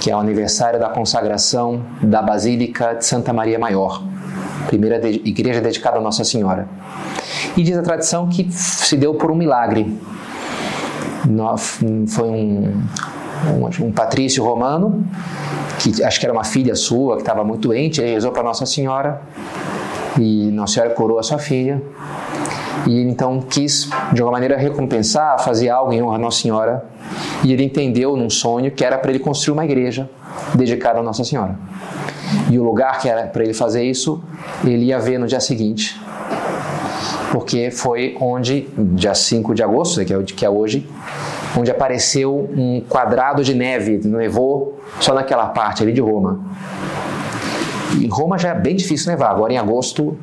que 0.00 0.10
é 0.10 0.16
o 0.16 0.18
aniversário 0.18 0.78
da 0.78 0.88
consagração 0.88 1.82
da 2.02 2.22
Basílica 2.22 2.94
de 2.94 3.04
Santa 3.04 3.32
Maria 3.32 3.58
Maior, 3.58 4.02
primeira 4.66 4.96
igreja 5.08 5.60
dedicada 5.60 5.98
a 5.98 6.00
Nossa 6.00 6.24
Senhora. 6.24 6.68
E 7.56 7.62
diz 7.62 7.76
a 7.76 7.82
tradição 7.82 8.28
que 8.28 8.50
se 8.50 8.96
deu 8.96 9.14
por 9.14 9.30
um 9.30 9.34
milagre. 9.34 9.98
Foi 12.08 12.28
um, 12.28 12.82
um, 13.46 13.86
um 13.86 13.92
patrício 13.92 14.44
romano, 14.44 15.04
que 15.78 16.02
acho 16.04 16.20
que 16.20 16.26
era 16.26 16.32
uma 16.32 16.44
filha 16.44 16.74
sua, 16.74 17.16
que 17.16 17.22
estava 17.22 17.42
muito 17.44 17.68
doente, 17.68 18.00
ele 18.00 18.12
rezou 18.12 18.32
para 18.32 18.42
Nossa 18.42 18.66
Senhora, 18.66 19.20
e 20.18 20.50
Nossa 20.52 20.74
Senhora 20.74 20.94
curou 20.94 21.18
a 21.18 21.22
sua 21.22 21.38
filha, 21.38 21.82
e 22.86 23.02
então 23.02 23.40
quis, 23.40 23.88
de 24.12 24.20
alguma 24.20 24.32
maneira, 24.32 24.56
recompensar, 24.56 25.38
fazer 25.40 25.68
algo 25.68 25.92
em 25.92 26.02
honra 26.02 26.16
a 26.16 26.18
Nossa 26.18 26.42
Senhora. 26.42 26.84
E 27.44 27.52
ele 27.52 27.64
entendeu 27.64 28.16
num 28.16 28.30
sonho 28.30 28.70
que 28.70 28.84
era 28.84 28.98
para 28.98 29.10
ele 29.10 29.18
construir 29.18 29.52
uma 29.52 29.64
igreja 29.64 30.08
dedicada 30.54 31.00
a 31.00 31.02
Nossa 31.02 31.24
Senhora. 31.24 31.56
E 32.50 32.58
o 32.58 32.64
lugar 32.64 32.98
que 32.98 33.08
era 33.08 33.26
para 33.26 33.42
ele 33.44 33.54
fazer 33.54 33.84
isso, 33.84 34.22
ele 34.64 34.86
ia 34.86 34.98
ver 34.98 35.18
no 35.18 35.26
dia 35.26 35.40
seguinte. 35.40 35.98
porque 37.32 37.70
foi 37.70 38.16
onde, 38.20 38.66
dia 38.76 39.14
5 39.14 39.54
de 39.54 39.62
agosto, 39.62 40.02
que 40.04 40.14
é, 40.14 40.22
que 40.22 40.44
é 40.44 40.48
hoje, 40.48 40.88
onde 41.56 41.70
apareceu 41.70 42.48
um 42.56 42.80
quadrado 42.88 43.44
de 43.44 43.54
neve, 43.54 44.00
nevou 44.04 44.80
só 45.00 45.12
naquela 45.12 45.46
parte 45.46 45.82
ali 45.82 45.92
de 45.92 46.00
Roma. 46.00 46.40
Em 47.96 48.08
Roma 48.08 48.38
já 48.38 48.50
é 48.50 48.54
bem 48.54 48.76
difícil 48.76 49.10
nevar, 49.10 49.30
agora 49.30 49.52
em 49.52 49.58
agosto 49.58 50.16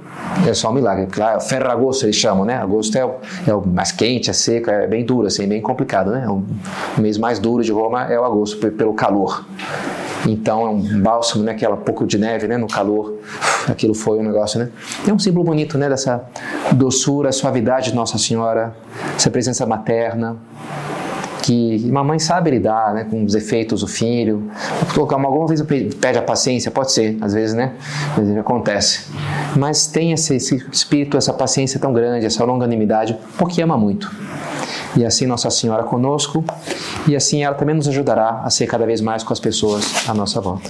é 0.48 0.54
só 0.54 0.70
um 0.70 0.74
milagre, 0.74 1.06
porque 1.06 1.20
lá 1.20 1.36
é 1.36 1.40
ferragosto 1.40 2.06
eles 2.06 2.16
chamam, 2.16 2.46
né? 2.46 2.56
Agosto 2.56 2.96
é 2.96 3.06
o, 3.06 3.16
é 3.48 3.54
o 3.54 3.66
mais 3.66 3.92
quente, 3.92 4.30
é 4.30 4.34
seco, 4.34 4.70
é 4.70 4.88
bem 4.88 5.04
duro, 5.06 5.28
assim, 5.28 5.48
bem 5.48 5.62
complicado, 5.62 6.12
né? 6.12 6.28
O 6.28 6.44
mês 7.02 7.18
mais 7.18 7.40
duro 7.40 7.64
de 7.64 7.72
Roma 7.72 8.12
é 8.12 8.20
o 8.20 8.24
agosto, 8.24 8.58
pelo 8.72 8.94
calor. 8.94 9.46
Então 10.26 10.66
é 10.66 10.70
um 10.70 11.02
bálsamo, 11.02 11.44
né? 11.44 11.52
Aquela 11.52 11.76
pouco 11.76 12.06
de 12.06 12.18
neve, 12.18 12.48
né? 12.48 12.58
No 12.58 12.68
calor, 12.68 13.20
aquilo 13.68 13.94
foi 13.94 14.20
um 14.20 14.24
negócio, 14.24 14.60
né? 14.60 14.70
É 15.08 15.14
um 15.14 15.20
símbolo 15.20 15.46
bonito, 15.46 15.78
né? 15.78 15.90
Dessa 15.90 16.24
doçura, 16.72 17.32
suavidade 17.32 17.90
de 17.90 17.96
Nossa 17.96 18.18
Senhora, 18.18 18.76
essa 19.16 19.30
presença 19.30 19.66
materna, 19.66 20.38
que 21.44 21.86
uma 21.90 22.04
mãe 22.04 22.18
sabe 22.20 22.52
lidar 22.52 22.94
né, 22.94 23.04
com 23.04 23.24
os 23.26 23.36
efeitos 23.36 23.82
do 23.82 23.88
filho. 23.88 24.50
Alguma 24.98 25.46
vez 25.46 25.62
pede 26.00 26.18
a 26.18 26.22
paciência, 26.22 26.72
pode 26.72 26.94
ser, 26.94 27.18
às 27.20 27.34
vezes, 27.34 27.54
né? 27.54 27.74
Às 28.12 28.20
vezes 28.20 28.38
acontece. 28.38 29.08
Mas 29.56 29.86
tem 29.86 30.14
esse, 30.14 30.36
esse 30.36 30.66
espírito, 30.72 31.18
essa 31.18 31.34
paciência 31.34 31.80
tão 31.80 31.92
grande, 31.92 32.26
essa 32.26 32.44
longanimidade, 32.46 33.18
porque 33.38 33.62
ama 33.62 33.78
muito. 33.78 34.10
E 34.96 35.06
assim 35.06 35.26
Nossa 35.26 35.50
Senhora 35.50 35.84
conosco, 35.84 36.46
e 37.08 37.16
assim 37.16 37.44
ela 37.44 37.56
também 37.56 37.76
nos 37.76 37.88
ajudará 37.88 38.42
a 38.44 38.50
ser 38.50 38.66
cada 38.66 38.86
vez 38.86 39.02
mais 39.02 39.22
com 39.22 39.34
as 39.34 39.40
pessoas 39.40 40.08
à 40.08 40.14
nossa 40.14 40.40
volta. 40.40 40.70